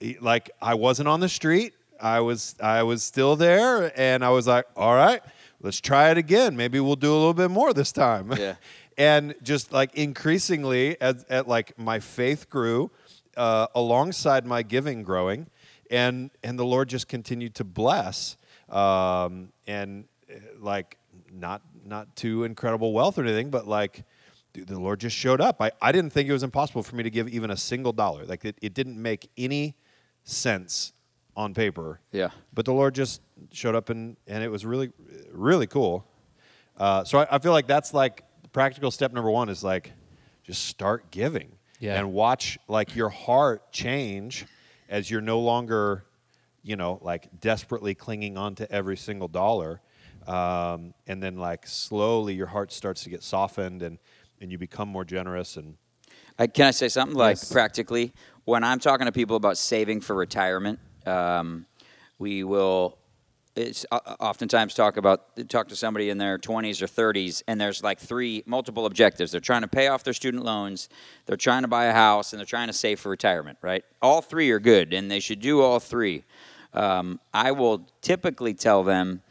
he- 0.00 0.18
like 0.20 0.50
i 0.62 0.74
wasn't 0.74 1.08
on 1.08 1.20
the 1.20 1.28
street 1.28 1.72
i 2.00 2.20
was 2.20 2.54
i 2.60 2.82
was 2.82 3.02
still 3.02 3.36
there 3.36 3.92
and 3.98 4.24
i 4.24 4.28
was 4.30 4.46
like 4.46 4.66
all 4.76 4.94
right 4.94 5.22
let's 5.60 5.80
try 5.80 6.10
it 6.10 6.18
again 6.18 6.56
maybe 6.56 6.78
we'll 6.80 6.96
do 6.96 7.10
a 7.12 7.18
little 7.18 7.34
bit 7.34 7.50
more 7.50 7.72
this 7.72 7.92
time 7.92 8.32
Yeah. 8.36 8.54
and 8.98 9.34
just 9.42 9.72
like 9.72 9.94
increasingly 9.94 11.00
as 11.00 11.24
at 11.30 11.46
like 11.48 11.78
my 11.78 12.00
faith 12.00 12.48
grew 12.50 12.90
uh, 13.36 13.66
alongside 13.74 14.44
my 14.46 14.62
giving 14.62 15.02
growing 15.04 15.46
and 15.90 16.30
and 16.42 16.58
the 16.58 16.64
lord 16.64 16.88
just 16.88 17.08
continued 17.08 17.54
to 17.56 17.64
bless 17.64 18.36
um, 18.68 19.52
and 19.66 20.04
uh, 20.30 20.34
like 20.60 20.96
not 21.32 21.62
not 21.84 22.14
too 22.16 22.44
incredible 22.44 22.92
wealth 22.92 23.18
or 23.18 23.22
anything 23.22 23.50
but 23.50 23.66
like 23.66 24.04
the 24.54 24.78
lord 24.78 25.00
just 25.00 25.16
showed 25.16 25.40
up. 25.40 25.60
I, 25.60 25.70
I 25.80 25.92
didn't 25.92 26.10
think 26.12 26.28
it 26.28 26.32
was 26.32 26.42
impossible 26.42 26.82
for 26.82 26.96
me 26.96 27.02
to 27.02 27.10
give 27.10 27.28
even 27.28 27.50
a 27.50 27.56
single 27.56 27.92
dollar. 27.92 28.24
Like 28.24 28.44
it, 28.44 28.56
it 28.62 28.74
didn't 28.74 29.00
make 29.00 29.30
any 29.36 29.76
sense 30.24 30.92
on 31.36 31.54
paper. 31.54 32.00
Yeah. 32.12 32.30
but 32.52 32.64
the 32.64 32.72
lord 32.72 32.94
just 32.94 33.20
showed 33.52 33.74
up 33.76 33.90
and 33.90 34.16
and 34.26 34.42
it 34.42 34.48
was 34.50 34.64
really 34.66 34.90
really 35.32 35.66
cool. 35.66 36.04
Uh, 36.76 37.04
so 37.04 37.18
I, 37.20 37.36
I 37.36 37.38
feel 37.38 37.52
like 37.52 37.66
that's 37.66 37.92
like 37.94 38.24
practical 38.52 38.90
step 38.90 39.12
number 39.12 39.30
one 39.30 39.48
is 39.48 39.62
like 39.62 39.92
just 40.44 40.64
start 40.64 41.10
giving 41.10 41.52
Yeah. 41.80 41.98
and 41.98 42.12
watch 42.12 42.58
like 42.68 42.96
your 42.96 43.08
heart 43.10 43.70
change 43.72 44.46
as 44.88 45.10
you're 45.10 45.20
no 45.20 45.40
longer 45.40 46.04
you 46.62 46.74
know 46.76 46.98
like 47.02 47.28
desperately 47.40 47.94
clinging 47.94 48.36
on 48.36 48.54
to 48.56 48.70
every 48.72 48.96
single 48.96 49.28
dollar. 49.28 49.80
Um, 50.26 50.92
and 51.06 51.22
then 51.22 51.38
like 51.38 51.66
slowly 51.66 52.34
your 52.34 52.48
heart 52.48 52.70
starts 52.72 53.04
to 53.04 53.10
get 53.10 53.22
softened 53.22 53.82
and 53.82 53.98
and 54.40 54.50
you 54.52 54.58
become 54.58 54.88
more 54.88 55.04
generous 55.04 55.56
and 55.56 55.76
I, 56.38 56.46
can 56.46 56.66
I 56.66 56.70
say 56.70 56.88
something 56.88 57.16
like 57.16 57.38
Yes. 57.38 57.52
practically? 57.52 58.12
When 58.44 58.62
I'm 58.62 58.78
talking 58.78 59.06
to 59.06 59.12
people 59.12 59.36
about 59.36 59.58
saving 59.58 60.00
for 60.02 60.14
retirement, 60.14 60.78
um, 61.06 61.66
we 62.18 62.44
will. 62.44 62.96
It's 63.56 63.84
uh, 63.90 63.98
oftentimes 64.20 64.74
talk 64.74 64.96
about 64.98 65.48
talk 65.48 65.66
to 65.68 65.76
somebody 65.76 66.10
in 66.10 66.18
their 66.18 66.38
20s 66.38 66.80
or 66.80 66.86
30s, 66.86 67.42
and 67.48 67.60
there's 67.60 67.82
like 67.82 67.98
three 67.98 68.44
multiple 68.46 68.86
objectives. 68.86 69.32
They're 69.32 69.40
trying 69.40 69.62
to 69.62 69.68
pay 69.68 69.88
off 69.88 70.04
their 70.04 70.14
student 70.14 70.44
loans, 70.44 70.88
they're 71.26 71.36
trying 71.36 71.62
to 71.62 71.68
buy 71.68 71.86
a 71.86 71.92
house, 71.92 72.32
and 72.32 72.38
they're 72.38 72.46
trying 72.46 72.68
to 72.68 72.72
save 72.72 73.00
for 73.00 73.08
retirement. 73.08 73.58
Right? 73.60 73.84
All 74.00 74.22
three 74.22 74.48
are 74.52 74.60
good, 74.60 74.92
and 74.92 75.10
they 75.10 75.18
should 75.18 75.40
do 75.40 75.60
all 75.60 75.80
three. 75.80 76.22
Um, 76.72 77.18
I 77.34 77.50
will 77.50 77.88
typically 78.00 78.54
tell 78.54 78.84
them 78.84 79.22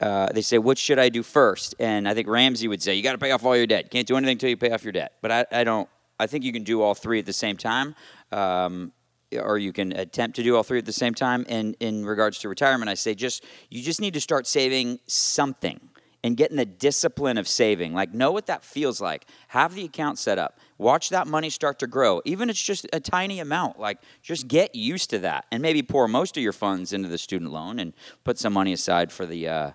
uh, 0.00 0.30
they 0.32 0.42
say, 0.42 0.58
"What 0.58 0.78
should 0.78 0.98
I 0.98 1.08
do 1.08 1.22
first? 1.22 1.74
And 1.78 2.08
I 2.08 2.14
think 2.14 2.28
Ramsey 2.28 2.68
would 2.68 2.82
say, 2.82 2.94
"You 2.94 3.02
got 3.02 3.12
to 3.12 3.18
pay 3.18 3.30
off 3.30 3.44
all 3.44 3.56
your 3.56 3.66
debt. 3.66 3.84
You 3.84 3.90
can't 3.90 4.06
do 4.06 4.16
anything 4.16 4.32
until 4.32 4.50
you 4.50 4.56
pay 4.56 4.70
off 4.70 4.84
your 4.84 4.92
debt." 4.92 5.12
But 5.22 5.32
I, 5.32 5.46
I 5.52 5.64
don't. 5.64 5.88
I 6.18 6.26
think 6.26 6.44
you 6.44 6.52
can 6.52 6.64
do 6.64 6.82
all 6.82 6.94
three 6.94 7.18
at 7.18 7.26
the 7.26 7.32
same 7.32 7.56
time, 7.56 7.94
um, 8.32 8.92
or 9.38 9.58
you 9.58 9.72
can 9.72 9.92
attempt 9.92 10.36
to 10.36 10.42
do 10.42 10.56
all 10.56 10.62
three 10.62 10.78
at 10.78 10.86
the 10.86 10.92
same 10.92 11.14
time. 11.14 11.44
And 11.48 11.76
in 11.80 12.04
regards 12.04 12.38
to 12.40 12.48
retirement, 12.48 12.88
I 12.88 12.94
say 12.94 13.14
just 13.14 13.44
you 13.70 13.82
just 13.82 14.00
need 14.00 14.14
to 14.14 14.20
start 14.20 14.46
saving 14.46 14.98
something 15.06 15.80
and 16.26 16.36
get 16.36 16.50
in 16.50 16.56
the 16.56 16.66
discipline 16.66 17.38
of 17.38 17.46
saving. 17.46 17.94
Like 17.94 18.12
know 18.12 18.32
what 18.32 18.46
that 18.46 18.64
feels 18.64 19.00
like. 19.00 19.26
Have 19.48 19.74
the 19.74 19.84
account 19.84 20.18
set 20.18 20.38
up. 20.38 20.58
Watch 20.76 21.08
that 21.10 21.26
money 21.26 21.48
start 21.48 21.78
to 21.78 21.86
grow, 21.86 22.20
even 22.24 22.50
it's 22.50 22.62
just 22.62 22.86
a 22.92 23.00
tiny 23.00 23.40
amount. 23.40 23.78
Like 23.78 23.98
just 24.22 24.48
get 24.48 24.74
used 24.74 25.08
to 25.10 25.20
that, 25.20 25.46
and 25.50 25.62
maybe 25.62 25.82
pour 25.82 26.06
most 26.06 26.36
of 26.36 26.42
your 26.42 26.52
funds 26.52 26.92
into 26.92 27.08
the 27.08 27.16
student 27.16 27.50
loan 27.50 27.78
and 27.78 27.94
put 28.24 28.38
some 28.38 28.52
money 28.52 28.74
aside 28.74 29.10
for 29.10 29.24
the. 29.24 29.48
Uh, 29.48 29.70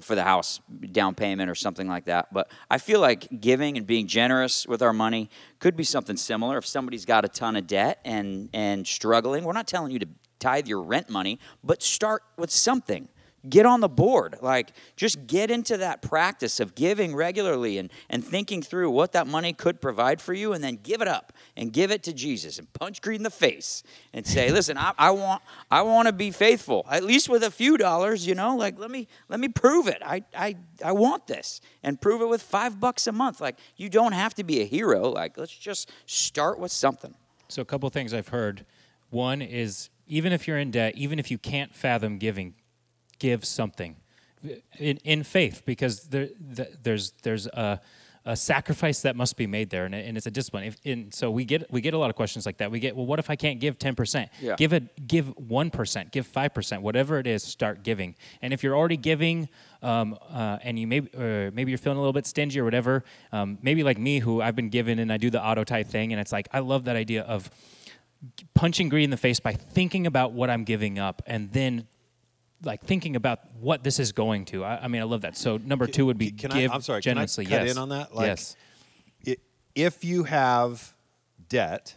for 0.00 0.14
the 0.14 0.22
house 0.22 0.60
down 0.90 1.14
payment 1.14 1.50
or 1.50 1.54
something 1.54 1.86
like 1.86 2.06
that. 2.06 2.32
But 2.32 2.50
I 2.70 2.78
feel 2.78 3.00
like 3.00 3.40
giving 3.40 3.76
and 3.76 3.86
being 3.86 4.06
generous 4.06 4.66
with 4.66 4.80
our 4.80 4.92
money 4.92 5.28
could 5.58 5.76
be 5.76 5.84
something 5.84 6.16
similar. 6.16 6.56
If 6.56 6.66
somebody's 6.66 7.04
got 7.04 7.24
a 7.24 7.28
ton 7.28 7.56
of 7.56 7.66
debt 7.66 8.00
and 8.04 8.48
and 8.54 8.86
struggling, 8.86 9.44
we're 9.44 9.52
not 9.52 9.66
telling 9.66 9.92
you 9.92 9.98
to 9.98 10.08
tithe 10.38 10.66
your 10.66 10.82
rent 10.82 11.10
money, 11.10 11.38
but 11.62 11.82
start 11.82 12.22
with 12.36 12.50
something. 12.50 13.08
Get 13.48 13.66
on 13.66 13.80
the 13.80 13.88
board. 13.88 14.36
Like 14.40 14.72
just 14.96 15.26
get 15.26 15.50
into 15.50 15.76
that 15.78 16.00
practice 16.00 16.60
of 16.60 16.74
giving 16.74 17.14
regularly 17.14 17.78
and, 17.78 17.90
and 18.08 18.24
thinking 18.24 18.62
through 18.62 18.90
what 18.90 19.12
that 19.12 19.26
money 19.26 19.52
could 19.52 19.80
provide 19.80 20.20
for 20.20 20.32
you 20.32 20.52
and 20.52 20.62
then 20.62 20.78
give 20.82 21.02
it 21.02 21.08
up 21.08 21.32
and 21.56 21.72
give 21.72 21.90
it 21.90 22.02
to 22.04 22.12
Jesus 22.12 22.58
and 22.58 22.72
punch 22.72 23.02
greed 23.02 23.16
in 23.16 23.22
the 23.22 23.30
face 23.30 23.82
and 24.12 24.26
say, 24.26 24.50
listen, 24.52 24.78
I, 24.78 24.92
I 24.96 25.10
want 25.10 25.42
I 25.70 25.82
want 25.82 26.06
to 26.06 26.12
be 26.12 26.30
faithful, 26.30 26.86
at 26.90 27.02
least 27.02 27.28
with 27.28 27.42
a 27.42 27.50
few 27.50 27.76
dollars, 27.76 28.26
you 28.26 28.34
know, 28.34 28.56
like 28.56 28.78
let 28.78 28.90
me 28.90 29.08
let 29.28 29.40
me 29.40 29.48
prove 29.48 29.88
it. 29.88 30.02
I, 30.04 30.22
I 30.36 30.56
I 30.84 30.92
want 30.92 31.26
this 31.26 31.60
and 31.82 32.00
prove 32.00 32.20
it 32.20 32.28
with 32.28 32.42
five 32.42 32.78
bucks 32.78 33.06
a 33.06 33.12
month. 33.12 33.40
Like 33.40 33.58
you 33.76 33.88
don't 33.88 34.12
have 34.12 34.34
to 34.34 34.44
be 34.44 34.60
a 34.60 34.64
hero. 34.64 35.08
Like 35.08 35.36
let's 35.36 35.56
just 35.56 35.90
start 36.06 36.58
with 36.58 36.72
something. 36.72 37.14
So 37.48 37.60
a 37.60 37.64
couple 37.66 37.88
things 37.90 38.14
I've 38.14 38.28
heard. 38.28 38.64
One 39.10 39.42
is 39.42 39.90
even 40.06 40.32
if 40.32 40.48
you're 40.48 40.58
in 40.58 40.70
debt, 40.70 40.94
even 40.96 41.18
if 41.18 41.30
you 41.30 41.38
can't 41.38 41.74
fathom 41.74 42.18
giving, 42.18 42.54
give 43.18 43.44
something 43.44 43.96
in, 44.78 44.98
in 45.04 45.22
faith 45.22 45.62
because 45.64 46.04
there, 46.04 46.28
there's 46.82 47.12
there's 47.22 47.46
a, 47.46 47.80
a 48.24 48.36
sacrifice 48.36 49.02
that 49.02 49.16
must 49.16 49.36
be 49.36 49.46
made 49.46 49.70
there, 49.70 49.84
and, 49.84 49.94
and 49.94 50.16
it's 50.16 50.26
a 50.26 50.30
discipline. 50.30 50.64
If, 50.64 50.76
and 50.84 51.12
so 51.12 51.30
we 51.30 51.44
get 51.44 51.70
we 51.70 51.80
get 51.80 51.94
a 51.94 51.98
lot 51.98 52.10
of 52.10 52.16
questions 52.16 52.46
like 52.46 52.58
that. 52.58 52.70
We 52.70 52.78
get, 52.80 52.96
well, 52.96 53.06
what 53.06 53.18
if 53.18 53.30
I 53.30 53.36
can't 53.36 53.60
give 53.60 53.78
ten 53.78 53.94
percent? 53.94 54.30
Yeah. 54.40 54.56
Give 54.56 54.72
it, 54.72 55.06
give 55.06 55.28
one 55.36 55.70
percent, 55.70 56.12
give 56.12 56.26
five 56.26 56.54
percent, 56.54 56.82
whatever 56.82 57.18
it 57.18 57.26
is. 57.26 57.42
Start 57.42 57.82
giving, 57.82 58.14
and 58.40 58.52
if 58.52 58.62
you're 58.62 58.76
already 58.76 58.96
giving, 58.96 59.48
um, 59.82 60.16
uh, 60.30 60.58
and 60.62 60.78
you 60.78 60.86
maybe 60.86 61.10
maybe 61.52 61.70
you're 61.70 61.78
feeling 61.78 61.98
a 61.98 62.00
little 62.00 62.12
bit 62.12 62.26
stingy 62.26 62.60
or 62.60 62.64
whatever, 62.64 63.04
um, 63.32 63.58
maybe 63.62 63.82
like 63.82 63.98
me, 63.98 64.18
who 64.18 64.40
I've 64.40 64.56
been 64.56 64.70
given 64.70 64.98
and 64.98 65.12
I 65.12 65.16
do 65.16 65.30
the 65.30 65.42
auto 65.44 65.64
tithe 65.64 65.88
thing, 65.88 66.12
and 66.12 66.20
it's 66.20 66.32
like 66.32 66.48
I 66.52 66.60
love 66.60 66.84
that 66.84 66.96
idea 66.96 67.22
of 67.22 67.50
punching 68.54 68.88
greed 68.88 69.04
in 69.04 69.10
the 69.10 69.16
face 69.16 69.40
by 69.40 69.52
thinking 69.52 70.06
about 70.06 70.32
what 70.32 70.48
I'm 70.48 70.62
giving 70.62 70.98
up 70.98 71.22
and 71.26 71.52
then 71.52 71.88
like 72.64 72.82
thinking 72.84 73.16
about 73.16 73.40
what 73.60 73.82
this 73.82 73.98
is 73.98 74.12
going 74.12 74.44
to. 74.46 74.64
I, 74.64 74.84
I 74.84 74.88
mean, 74.88 75.02
I 75.02 75.04
love 75.04 75.22
that. 75.22 75.36
So 75.36 75.56
number 75.56 75.86
two 75.86 76.06
would 76.06 76.18
be 76.18 76.30
Can 76.30 76.52
I- 76.52 76.60
give 76.60 76.72
I'm 76.72 76.80
sorry, 76.82 77.02
can 77.02 77.12
I 77.12 77.14
generously. 77.26 77.44
cut 77.46 77.62
yes. 77.64 77.70
in 77.72 77.78
on 77.78 77.88
that? 77.90 78.14
Like, 78.14 78.26
yes. 78.26 78.56
i- 79.26 79.36
if 79.74 80.04
you 80.04 80.24
have 80.24 80.94
debt, 81.48 81.96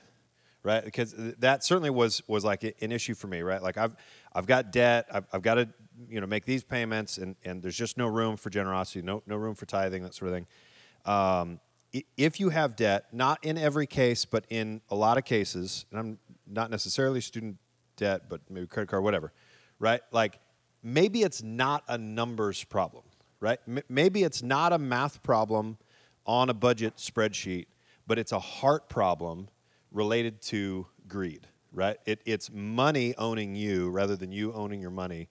right? 0.63 0.83
Because 0.83 1.13
that 1.39 1.63
certainly 1.63 1.89
was 1.89 2.21
was 2.27 2.43
like 2.43 2.63
an 2.63 2.91
issue 2.91 3.13
for 3.13 3.27
me, 3.27 3.41
right? 3.41 3.61
Like 3.61 3.77
I've 3.77 3.95
I've 4.33 4.47
got 4.47 4.71
debt, 4.71 5.07
I've, 5.11 5.25
I've 5.31 5.41
got 5.41 5.55
to 5.55 5.69
you 6.09 6.19
know 6.19 6.27
make 6.27 6.45
these 6.45 6.63
payments, 6.63 7.17
and 7.17 7.35
and 7.45 7.61
there's 7.61 7.77
just 7.77 7.97
no 7.97 8.07
room 8.07 8.35
for 8.37 8.49
generosity, 8.49 9.01
no 9.01 9.21
no 9.27 9.35
room 9.35 9.55
for 9.55 9.65
tithing, 9.65 10.03
that 10.03 10.13
sort 10.13 10.31
of 10.31 10.35
thing. 10.35 10.47
Um, 11.05 11.59
if 12.17 12.39
you 12.39 12.49
have 12.49 12.75
debt, 12.75 13.05
not 13.13 13.43
in 13.45 13.57
every 13.57 13.87
case, 13.87 14.25
but 14.25 14.45
in 14.49 14.81
a 14.89 14.95
lot 14.95 15.17
of 15.17 15.23
cases, 15.23 15.85
and 15.91 15.99
I'm 15.99 16.19
not 16.45 16.69
necessarily 16.69 17.21
student 17.21 17.57
debt, 17.95 18.23
but 18.27 18.41
maybe 18.49 18.67
credit 18.67 18.89
card, 18.89 19.03
whatever, 19.03 19.31
right? 19.79 20.01
Like 20.11 20.39
maybe 20.85 21.23
it's 21.23 21.41
not 21.41 21.83
a 21.87 21.97
numbers 21.97 22.63
problem, 22.63 23.03
right? 23.39 23.59
M- 23.67 23.81
maybe 23.89 24.23
it's 24.23 24.43
not 24.43 24.71
a 24.71 24.77
math 24.77 25.23
problem 25.23 25.77
on 26.25 26.49
a 26.49 26.53
budget 26.53 26.97
spreadsheet, 26.97 27.65
but 28.05 28.19
it's 28.19 28.31
a 28.31 28.39
heart 28.39 28.87
problem 28.87 29.49
related 29.91 30.41
to 30.43 30.85
greed, 31.07 31.47
right? 31.73 31.97
It, 32.05 32.21
it's 32.25 32.51
money 32.51 33.15
owning 33.17 33.55
you 33.55 33.89
rather 33.89 34.15
than 34.15 34.31
you 34.31 34.53
owning 34.53 34.79
your 34.79 34.91
money. 34.91 35.27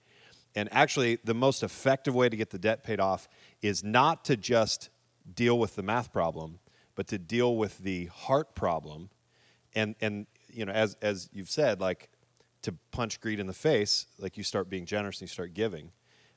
And 0.57 0.69
actually, 0.73 1.19
the 1.25 1.35
most 1.35 1.62
effective 1.62 2.14
way 2.14 2.29
to 2.29 2.37
get 2.37 2.51
the 2.51 2.59
debt 2.59 2.83
paid 2.83 3.01
off 3.01 3.29
is 3.62 3.85
not 3.85 4.25
to 4.27 4.37
just 4.37 4.90
deal 5.35 5.59
with 5.59 5.77
the 5.77 5.83
math 5.83 6.12
problem, 6.12 6.59
but 6.97 7.07
to 7.09 7.19
deal 7.19 7.57
with 7.57 7.79
the 7.79 8.07
heart 8.07 8.55
problem. 8.55 9.11
And, 9.75 9.95
and 10.01 10.27
you 10.49 10.64
know, 10.64 10.73
as 10.73 10.97
as 11.03 11.29
you've 11.33 11.51
said, 11.51 11.81
like 11.81 12.09
to 12.64 12.74
punch 12.90 13.20
greed 13.20 13.40
in 13.40 13.46
the 13.46 13.55
face, 13.55 14.07
like 14.18 14.37
you 14.37 14.42
start 14.42 14.68
being 14.68 14.87
generous 14.87 15.16
and 15.16 15.29
you 15.29 15.33
start 15.33 15.55
giving. 15.55 15.92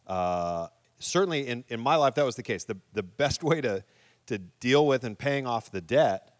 Uh, 0.05 0.67
certainly, 0.99 1.47
in, 1.47 1.63
in 1.69 1.79
my 1.79 1.95
life, 1.95 2.15
that 2.15 2.25
was 2.25 2.35
the 2.35 2.43
case. 2.43 2.63
The 2.63 2.77
the 2.93 3.03
best 3.03 3.43
way 3.49 3.61
to 3.61 3.83
to 4.27 4.37
deal 4.37 4.85
with 4.85 5.03
and 5.03 5.17
paying 5.17 5.47
off 5.47 5.71
the 5.71 5.81
debt 5.81 6.33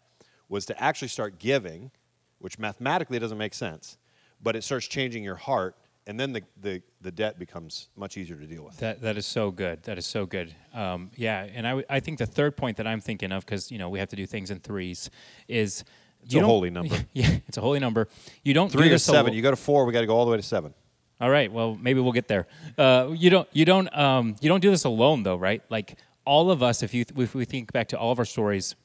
was 0.48 0.66
to 0.66 0.82
actually 0.82 1.08
start 1.08 1.38
giving, 1.38 1.90
which 2.38 2.58
mathematically 2.58 3.18
doesn't 3.18 3.38
make 3.38 3.54
sense, 3.54 3.98
but 4.42 4.56
it 4.56 4.62
starts 4.62 4.86
changing 4.86 5.24
your 5.24 5.36
heart, 5.36 5.76
and 6.06 6.18
then 6.18 6.32
the 6.32 6.42
the, 6.60 6.82
the 7.00 7.10
debt 7.10 7.38
becomes 7.38 7.88
much 7.96 8.16
easier 8.16 8.36
to 8.36 8.46
deal 8.46 8.64
with. 8.64 8.76
That 8.78 9.00
that 9.02 9.16
is 9.16 9.26
so 9.26 9.50
good. 9.50 9.82
That 9.84 9.98
is 9.98 10.06
so 10.06 10.26
good. 10.26 10.54
Um, 10.74 11.10
yeah, 11.16 11.46
and 11.52 11.66
I, 11.66 11.70
w- 11.70 11.86
I 11.88 12.00
think 12.00 12.18
the 12.18 12.26
third 12.26 12.56
point 12.56 12.76
that 12.76 12.86
I'm 12.86 13.00
thinking 13.00 13.32
of 13.32 13.44
because 13.44 13.70
you 13.70 13.78
know 13.78 13.88
we 13.88 13.98
have 13.98 14.08
to 14.10 14.16
do 14.16 14.26
things 14.26 14.50
in 14.50 14.60
threes 14.60 15.10
is 15.48 15.84
It's 16.24 16.34
a 16.34 16.40
holy 16.40 16.70
number. 16.78 16.94
Yeah, 17.12 17.30
it's 17.48 17.56
a 17.58 17.60
holy 17.60 17.78
number. 17.80 18.08
You 18.44 18.54
don't 18.54 18.70
Three 18.70 18.84
do 18.84 18.90
to 18.90 18.98
seven. 18.98 19.26
alo- 19.30 19.34
You 19.36 19.42
go 19.42 19.50
to 19.50 19.56
four. 19.56 19.84
We 19.86 19.92
got 19.92 20.00
to 20.02 20.06
go 20.06 20.16
all 20.16 20.24
the 20.24 20.30
way 20.30 20.36
to 20.36 20.42
seven. 20.42 20.74
All 21.20 21.30
right. 21.30 21.50
Well, 21.50 21.74
maybe 21.80 22.00
we'll 22.00 22.12
get 22.12 22.28
there. 22.28 22.46
Uh, 22.76 23.10
you 23.14 23.30
don't. 23.30 23.48
You 23.52 23.64
don't. 23.64 23.88
Um, 23.96 24.36
you 24.40 24.48
don't 24.48 24.60
do 24.60 24.70
this 24.70 24.84
alone, 24.84 25.22
though, 25.24 25.36
right? 25.36 25.62
Like 25.68 25.96
all 26.24 26.50
of 26.50 26.62
us, 26.62 26.82
if 26.82 26.92
you 26.94 27.04
if 27.16 27.34
we 27.34 27.44
think 27.44 27.72
back 27.72 27.88
to 27.88 27.98
all 27.98 28.12
of 28.12 28.18
our 28.18 28.24
stories, 28.24 28.76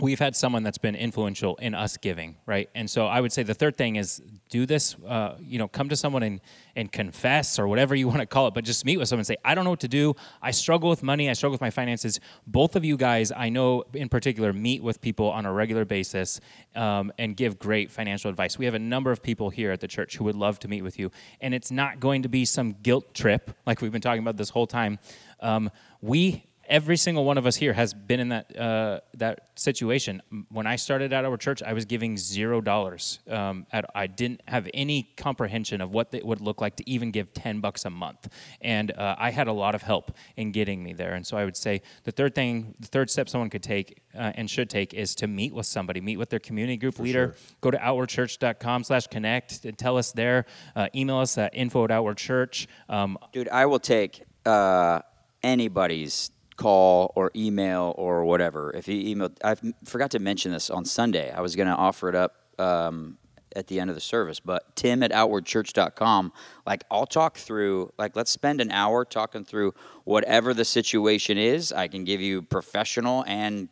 we've 0.00 0.18
had 0.18 0.36
someone 0.36 0.62
that's 0.62 0.78
been 0.78 0.94
influential 0.94 1.56
in 1.56 1.74
us 1.74 1.96
giving, 1.96 2.36
right? 2.46 2.68
And 2.74 2.88
so 2.88 3.06
I 3.06 3.20
would 3.20 3.32
say 3.32 3.42
the 3.42 3.54
third 3.54 3.76
thing 3.76 3.96
is 3.96 4.20
do 4.48 4.66
this. 4.66 4.96
Uh, 5.06 5.36
you 5.40 5.58
know, 5.58 5.68
come 5.68 5.88
to 5.88 5.96
someone 5.96 6.22
and 6.22 6.40
and 6.76 6.92
confess 6.92 7.58
or 7.58 7.66
whatever 7.66 7.94
you 7.94 8.06
want 8.06 8.20
to 8.20 8.26
call 8.26 8.48
it, 8.48 8.54
but 8.54 8.64
just 8.64 8.84
meet 8.84 8.98
with 8.98 9.08
someone 9.08 9.20
and 9.20 9.26
say, 9.26 9.36
I 9.44 9.54
don't 9.54 9.64
know 9.64 9.70
what 9.70 9.80
to 9.80 9.88
do. 9.88 10.14
I 10.42 10.50
struggle 10.50 10.90
with 10.90 11.02
money. 11.02 11.30
I 11.30 11.32
struggle 11.32 11.54
with 11.54 11.60
my 11.60 11.70
finances. 11.70 12.20
Both 12.46 12.76
of 12.76 12.84
you 12.84 12.96
guys, 12.96 13.32
I 13.34 13.48
know 13.48 13.84
in 13.94 14.08
particular, 14.08 14.52
meet 14.52 14.82
with 14.82 15.00
people 15.00 15.30
on 15.30 15.46
a 15.46 15.52
regular 15.52 15.84
basis 15.84 16.40
um, 16.74 17.12
and 17.18 17.36
give 17.36 17.58
great 17.58 17.90
financial 17.90 18.30
advice. 18.30 18.58
We 18.58 18.66
have 18.66 18.74
a 18.74 18.78
number 18.78 19.10
of 19.10 19.22
people 19.22 19.48
here 19.48 19.72
at 19.72 19.80
the 19.80 19.88
church 19.88 20.16
who 20.16 20.24
would 20.24 20.36
love 20.36 20.58
to 20.60 20.68
meet 20.68 20.82
with 20.82 20.98
you, 20.98 21.10
and 21.40 21.54
it's 21.54 21.70
not 21.70 21.98
going 21.98 22.22
to 22.22 22.28
be 22.28 22.44
some 22.44 22.72
guilt 22.82 23.14
trip 23.14 23.50
like 23.66 23.80
we've 23.80 23.92
been 23.92 24.02
talking 24.02 24.22
about 24.22 24.36
this 24.36 24.50
whole 24.50 24.66
time. 24.66 24.98
Um, 25.40 25.70
we 26.02 26.44
every 26.68 26.96
single 26.96 27.24
one 27.24 27.38
of 27.38 27.46
us 27.46 27.56
here 27.56 27.72
has 27.72 27.94
been 27.94 28.20
in 28.20 28.28
that 28.30 28.56
uh, 28.58 29.00
that 29.14 29.50
situation. 29.58 30.22
When 30.50 30.66
I 30.66 30.76
started 30.76 31.12
at 31.12 31.24
our 31.24 31.36
church, 31.36 31.62
I 31.62 31.72
was 31.72 31.84
giving 31.84 32.16
zero 32.16 32.60
dollars. 32.60 33.20
Um, 33.28 33.66
I 33.94 34.06
didn't 34.06 34.42
have 34.46 34.68
any 34.74 35.04
comprehension 35.16 35.80
of 35.80 35.90
what 35.90 36.08
it 36.12 36.24
would 36.24 36.40
look 36.40 36.60
like 36.60 36.76
to 36.76 36.88
even 36.88 37.10
give 37.10 37.32
ten 37.32 37.60
bucks 37.60 37.84
a 37.84 37.90
month, 37.90 38.28
and 38.60 38.92
uh, 38.92 39.16
I 39.18 39.30
had 39.30 39.48
a 39.48 39.52
lot 39.52 39.74
of 39.74 39.82
help 39.82 40.12
in 40.36 40.52
getting 40.52 40.82
me 40.82 40.92
there. 40.92 41.14
And 41.14 41.26
so 41.26 41.36
I 41.36 41.44
would 41.44 41.56
say 41.56 41.82
the 42.04 42.12
third 42.12 42.34
thing, 42.34 42.74
the 42.80 42.88
third 42.88 43.10
step 43.10 43.28
someone 43.28 43.50
could 43.50 43.62
take 43.62 44.02
uh, 44.14 44.32
and 44.34 44.48
should 44.50 44.70
take 44.70 44.94
is 44.94 45.14
to 45.16 45.26
meet 45.26 45.54
with 45.54 45.66
somebody, 45.66 46.00
meet 46.00 46.16
with 46.16 46.30
their 46.30 46.40
community 46.40 46.76
group 46.76 46.98
leader. 46.98 47.34
Go 47.60 47.70
to 47.70 47.78
outwardchurch.com/connect 47.78 49.64
and 49.64 49.78
tell 49.78 49.96
us 49.96 50.12
there. 50.12 50.46
Uh, 50.74 50.88
email 50.94 51.18
us 51.18 51.38
at 51.38 51.54
info 51.54 51.84
at 51.84 51.90
outwardchurch. 51.90 52.66
Um, 52.88 53.18
Dude, 53.32 53.48
I 53.48 53.66
will 53.66 53.78
take 53.78 54.22
uh, 54.44 55.00
anybody's 55.42 56.30
call 56.56 57.12
or 57.14 57.30
email 57.36 57.94
or 57.96 58.24
whatever. 58.24 58.72
If 58.74 58.88
you 58.88 59.08
email, 59.08 59.30
I 59.44 59.56
forgot 59.84 60.10
to 60.12 60.18
mention 60.18 60.52
this 60.52 60.70
on 60.70 60.84
Sunday. 60.84 61.30
I 61.30 61.40
was 61.40 61.56
going 61.56 61.68
to 61.68 61.74
offer 61.74 62.08
it 62.08 62.14
up 62.14 62.34
um, 62.58 63.18
at 63.54 63.66
the 63.66 63.80
end 63.80 63.90
of 63.90 63.96
the 63.96 64.00
service, 64.00 64.40
but 64.40 64.76
tim 64.76 65.02
at 65.02 65.10
outwardchurch.com, 65.10 66.32
like 66.66 66.84
I'll 66.90 67.06
talk 67.06 67.36
through, 67.36 67.92
like 67.98 68.16
let's 68.16 68.30
spend 68.30 68.60
an 68.60 68.70
hour 68.70 69.04
talking 69.04 69.44
through 69.44 69.74
whatever 70.04 70.54
the 70.54 70.64
situation 70.64 71.38
is. 71.38 71.72
I 71.72 71.88
can 71.88 72.04
give 72.04 72.20
you 72.20 72.42
professional 72.42 73.24
and 73.26 73.68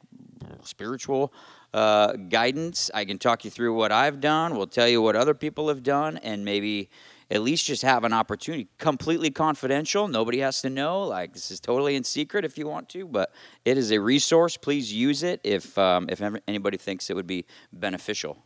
spiritual 0.63 1.33
uh, 1.73 2.13
guidance. 2.13 2.91
I 2.95 3.05
can 3.05 3.19
talk 3.19 3.45
you 3.45 3.51
through 3.51 3.75
what 3.75 3.93
I've 3.93 4.21
done. 4.21 4.57
We'll 4.57 4.67
tell 4.67 4.89
you 4.89 5.03
what 5.03 5.17
other 5.17 5.35
people 5.35 5.69
have 5.69 5.83
done, 5.83 6.19
and 6.19 6.45
maybe 6.45 6.89
at 7.31 7.43
least 7.43 7.67
just 7.67 7.83
have 7.83 8.05
an 8.05 8.13
opportunity. 8.13 8.69
Completely 8.79 9.31
confidential. 9.31 10.09
Nobody 10.09 10.39
has 10.41 10.61
to 10.63 10.71
know. 10.71 11.03
Like 11.03 11.33
this 11.33 11.51
is 11.51 11.61
totally 11.61 11.97
in 11.97 12.05
secret 12.05 12.45
if 12.45 12.57
you 12.59 12.67
want 12.67 12.89
to, 12.91 13.07
but 13.07 13.33
it 13.65 13.79
is 13.79 13.91
a 13.93 13.99
resource. 14.01 14.57
Please 14.57 14.93
use 14.93 15.23
it 15.23 15.41
if 15.45 15.77
um, 15.79 16.07
if 16.11 16.21
ever- 16.23 16.41
anybody 16.47 16.77
thinks 16.77 17.11
it 17.11 17.15
would 17.17 17.27
be 17.27 17.45
beneficial. 17.73 18.45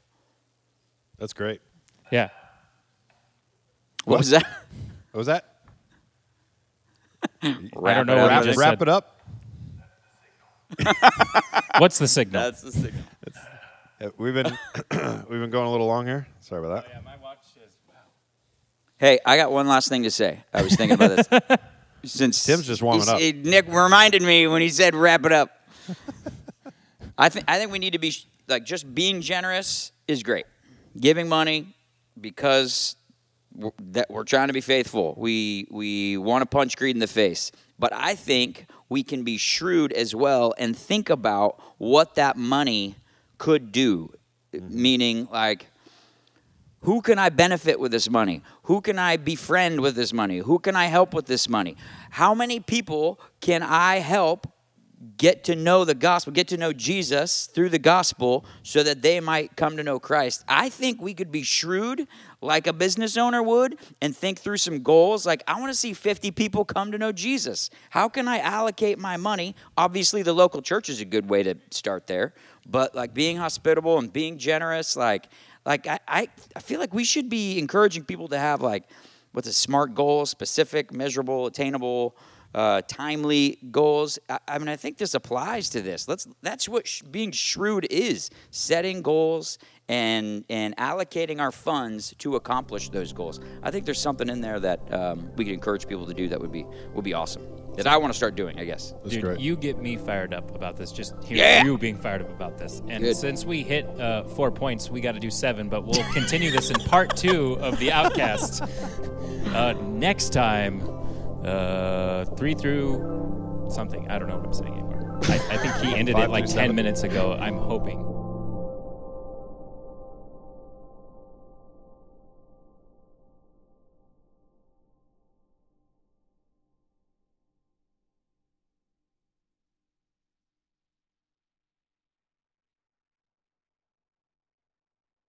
That's 1.19 1.33
great. 1.33 1.61
yeah. 2.13 2.29
What 4.05 4.19
was 4.19 4.31
that? 4.31 4.45
What 5.13 5.19
was 5.19 5.27
that? 5.27 5.57
I 7.43 7.51
don't 7.53 8.07
know 8.07 8.17
Wrap 8.27 8.47
it 8.47 8.49
up. 8.49 8.49
Wrap, 8.49 8.57
wrap 8.57 8.79
said. 8.79 8.83
it 8.83 8.89
up. 8.89 9.15
What's 11.79 11.99
the 11.99 12.07
signal? 12.09 12.43
That's 12.43 12.63
the 12.63 12.73
signal. 12.73 13.05
Uh, 14.01 14.11
We've 14.17 14.35
been 14.35 14.47
we've 14.93 15.41
been 15.41 15.51
going 15.51 15.67
a 15.67 15.71
little 15.71 15.87
long 15.89 16.07
here. 16.07 16.27
Sorry 16.41 16.65
about 16.65 16.85
that. 16.85 16.91
yeah, 16.95 17.01
my 17.05 17.17
watch 17.17 17.38
is. 17.38 17.38
Hey, 18.99 19.21
I 19.25 19.37
got 19.37 19.53
one 19.53 19.69
last 19.69 19.89
thing 19.89 20.03
to 20.03 20.11
say. 20.11 20.41
I 20.53 20.63
was 20.63 20.75
thinking 20.75 20.97
about 20.97 21.17
this. 21.17 21.29
Since 22.05 22.45
Tim's 22.45 22.67
just 22.67 22.83
warming 22.83 23.09
up. 23.09 23.21
Nick 23.21 23.69
reminded 23.69 24.23
me 24.23 24.47
when 24.49 24.61
he 24.61 24.69
said 24.69 24.95
wrap 24.95 25.25
it 25.25 25.33
up. 25.33 25.51
I 27.19 27.29
think 27.29 27.45
I 27.49 27.59
think 27.59 27.71
we 27.71 27.79
need 27.79 27.93
to 27.93 27.99
be 27.99 28.13
like 28.49 28.65
just 28.65 28.93
being 28.95 29.21
generous 29.21 29.93
is 30.07 30.23
great. 30.23 30.47
Giving 30.99 31.29
money 31.29 31.77
because 32.21 32.97
we're, 33.55 33.71
that 33.91 34.11
we're 34.11 34.25
trying 34.25 34.49
to 34.49 34.53
be 34.53 34.61
faithful. 34.61 35.15
We 35.17 35.69
we 35.71 36.17
want 36.17 36.43
to 36.43 36.47
punch 36.47 36.77
greed 36.77 36.97
in 36.97 37.01
the 37.01 37.07
face. 37.07 37.53
But 37.79 37.93
I 37.93 38.17
think 38.17 38.67
we 38.89 39.05
can 39.05 39.23
be 39.23 39.37
shrewd 39.37 39.93
as 39.93 40.15
well 40.15 40.55
and 40.59 40.77
think 40.77 41.11
about 41.11 41.61
what 41.79 42.17
that 42.17 42.37
money 42.37 42.97
could 43.39 43.71
do. 43.71 44.13
Mm-hmm. 44.53 44.83
Meaning 44.83 45.29
like 45.31 45.67
who 46.83 47.03
can 47.03 47.19
I 47.19 47.29
benefit 47.29 47.81
with 47.81 47.91
this 47.91 48.09
money? 48.09 48.43
Who 48.65 48.81
can 48.81 48.99
I 48.99 49.17
befriend 49.17 49.81
with 49.81 49.97
this 49.97 50.13
money? 50.13 50.39
Who 50.39 50.59
can 50.59 50.77
I 50.77 50.87
help 50.87 51.13
with 51.13 51.27
this 51.27 51.49
money? 51.49 51.77
How 52.11 52.35
many 52.35 52.61
people 52.61 53.21
can 53.41 53.63
I 53.63 53.97
help 53.97 54.47
get 55.17 55.45
to 55.45 55.55
know 55.55 55.85
the 55.85 55.95
gospel, 55.95 56.33
get 56.33 56.49
to 56.49 56.57
know 56.57 56.73
Jesus 56.73 57.47
through 57.47 57.69
the 57.69 57.79
gospel 57.79 58.45
so 58.63 58.83
that 58.83 59.03
they 59.03 59.19
might 59.19 59.57
come 59.57 59.77
to 59.77 59.83
know 59.83 59.99
Christ? 59.99 60.45
I 60.49 60.69
think 60.69 61.01
we 61.03 61.15
could 61.15 61.33
be 61.33 61.43
shrewd 61.43 62.07
like 62.41 62.69
a 62.69 62.73
business 62.73 63.17
owner 63.17 63.43
would 63.43 63.77
and 64.01 64.17
think 64.17 64.39
through 64.39 64.59
some 64.59 64.83
goals 64.83 65.27
like 65.27 65.43
I 65.49 65.59
want 65.59 65.73
to 65.73 65.79
see 65.79 65.93
50 65.93 66.31
people 66.31 66.65
come 66.65 66.93
to 66.93 66.99
know 66.99 67.11
Jesus. 67.11 67.71
How 67.91 68.09
can 68.09 68.29
I 68.29 68.39
allocate 68.39 69.01
my 69.01 69.17
money? 69.17 69.57
Obviously 69.77 70.23
the 70.23 70.33
local 70.33 70.63
church 70.63 70.89
is 70.89 71.01
a 71.01 71.05
good 71.05 71.29
way 71.29 71.43
to 71.43 71.57
start 71.71 72.07
there, 72.07 72.35
but 72.67 72.95
like 72.95 73.15
being 73.15 73.37
hospitable 73.37 73.99
and 73.99 74.13
being 74.13 74.39
generous 74.39 74.97
like 74.97 75.29
like 75.69 75.87
I, 75.87 76.01
I, 76.09 76.29
I 76.57 76.61
feel 76.61 76.81
like 76.81 76.95
we 76.95 77.05
should 77.05 77.29
be 77.29 77.59
encouraging 77.59 78.05
people 78.05 78.27
to 78.29 78.39
have 78.39 78.63
like 78.63 78.85
what's 79.33 79.47
a 79.47 79.53
smart 79.53 79.95
goal 79.95 80.25
specific 80.27 80.93
measurable 80.93 81.47
attainable 81.47 82.17
uh, 82.55 82.81
timely 82.89 83.59
goals. 83.71 84.19
I, 84.31 84.39
I 84.49 84.59
mean 84.59 84.69
i 84.69 84.77
think 84.77 84.97
this 84.97 85.13
applies 85.13 85.69
to 85.71 85.83
this. 85.83 86.09
Let's 86.09 86.27
that's 86.43 86.69
what 86.69 86.89
sh- 86.89 87.03
being 87.03 87.31
shrewd 87.31 87.87
is 87.91 88.31
setting 88.51 89.03
goals 89.03 89.59
and 89.89 90.45
and 90.49 90.75
allocating 90.79 91.39
our 91.39 91.53
funds 91.53 92.15
to 92.19 92.37
accomplish 92.37 92.89
those 92.89 93.13
goals. 93.13 93.39
I 93.63 93.71
think 93.71 93.85
there's 93.85 94.01
something 94.01 94.31
in 94.31 94.41
there 94.41 94.59
that 94.61 94.93
um, 94.93 95.31
we 95.37 95.45
could 95.45 95.55
encourage 95.55 95.87
people 95.87 96.07
to 96.07 96.15
do 96.15 96.29
that 96.31 96.41
would 96.41 96.53
be 96.53 96.65
would 96.95 97.05
be 97.05 97.13
awesome 97.13 97.47
that 97.79 97.87
i 97.87 97.97
want 97.97 98.13
to 98.13 98.17
start 98.17 98.35
doing 98.35 98.59
i 98.59 98.65
guess 98.65 98.93
That's 99.03 99.15
Dude, 99.15 99.23
great. 99.23 99.41
you 99.41 99.57
get 99.57 99.79
me 99.79 99.97
fired 99.97 100.35
up 100.35 100.55
about 100.55 100.77
this. 100.77 100.93
Just 100.93 101.15
hearing 101.25 101.39
Yeah. 101.43 101.65
you 101.65 101.79
being 101.79 101.97
fired 101.97 102.21
up 102.23 102.31
about 102.31 102.59
this. 102.59 102.83
And 102.89 103.03
Good. 103.03 103.17
since 103.17 103.45
we 103.45 103.63
hit 103.63 103.87
uh, 104.01 104.25
four 104.25 104.51
points, 104.51 104.91
we 104.91 105.01
got 105.01 105.13
to 105.13 105.21
do 105.21 105.31
seven. 105.31 105.69
But 105.69 105.85
we'll 105.87 106.05
continue 106.13 106.51
this 106.51 106.71
in 106.71 106.77
part 106.81 107.17
two 107.17 107.55
of 107.61 107.79
the 107.79 107.91
Outcast 107.93 108.63
uh, 109.55 109.73
next 109.83 110.33
time. 110.33 110.83
Uh, 111.45 112.25
three 112.37 112.55
through 112.55 113.67
something. 113.71 114.09
I 114.11 114.19
don't 114.19 114.29
know 114.29 114.37
what 114.39 114.47
I'm 114.47 114.55
saying 114.55 114.73
anymore. 114.75 115.19
I, 115.25 115.35
I 115.51 115.57
think 115.57 115.75
he 115.77 115.95
ended 115.99 116.19
it 116.19 116.31
like 116.31 116.45
through 116.45 116.55
ten 116.55 116.65
seven. 116.65 116.77
minutes 116.77 117.03
ago. 117.05 117.33
I'm 117.41 117.57
hoping. 117.57 118.05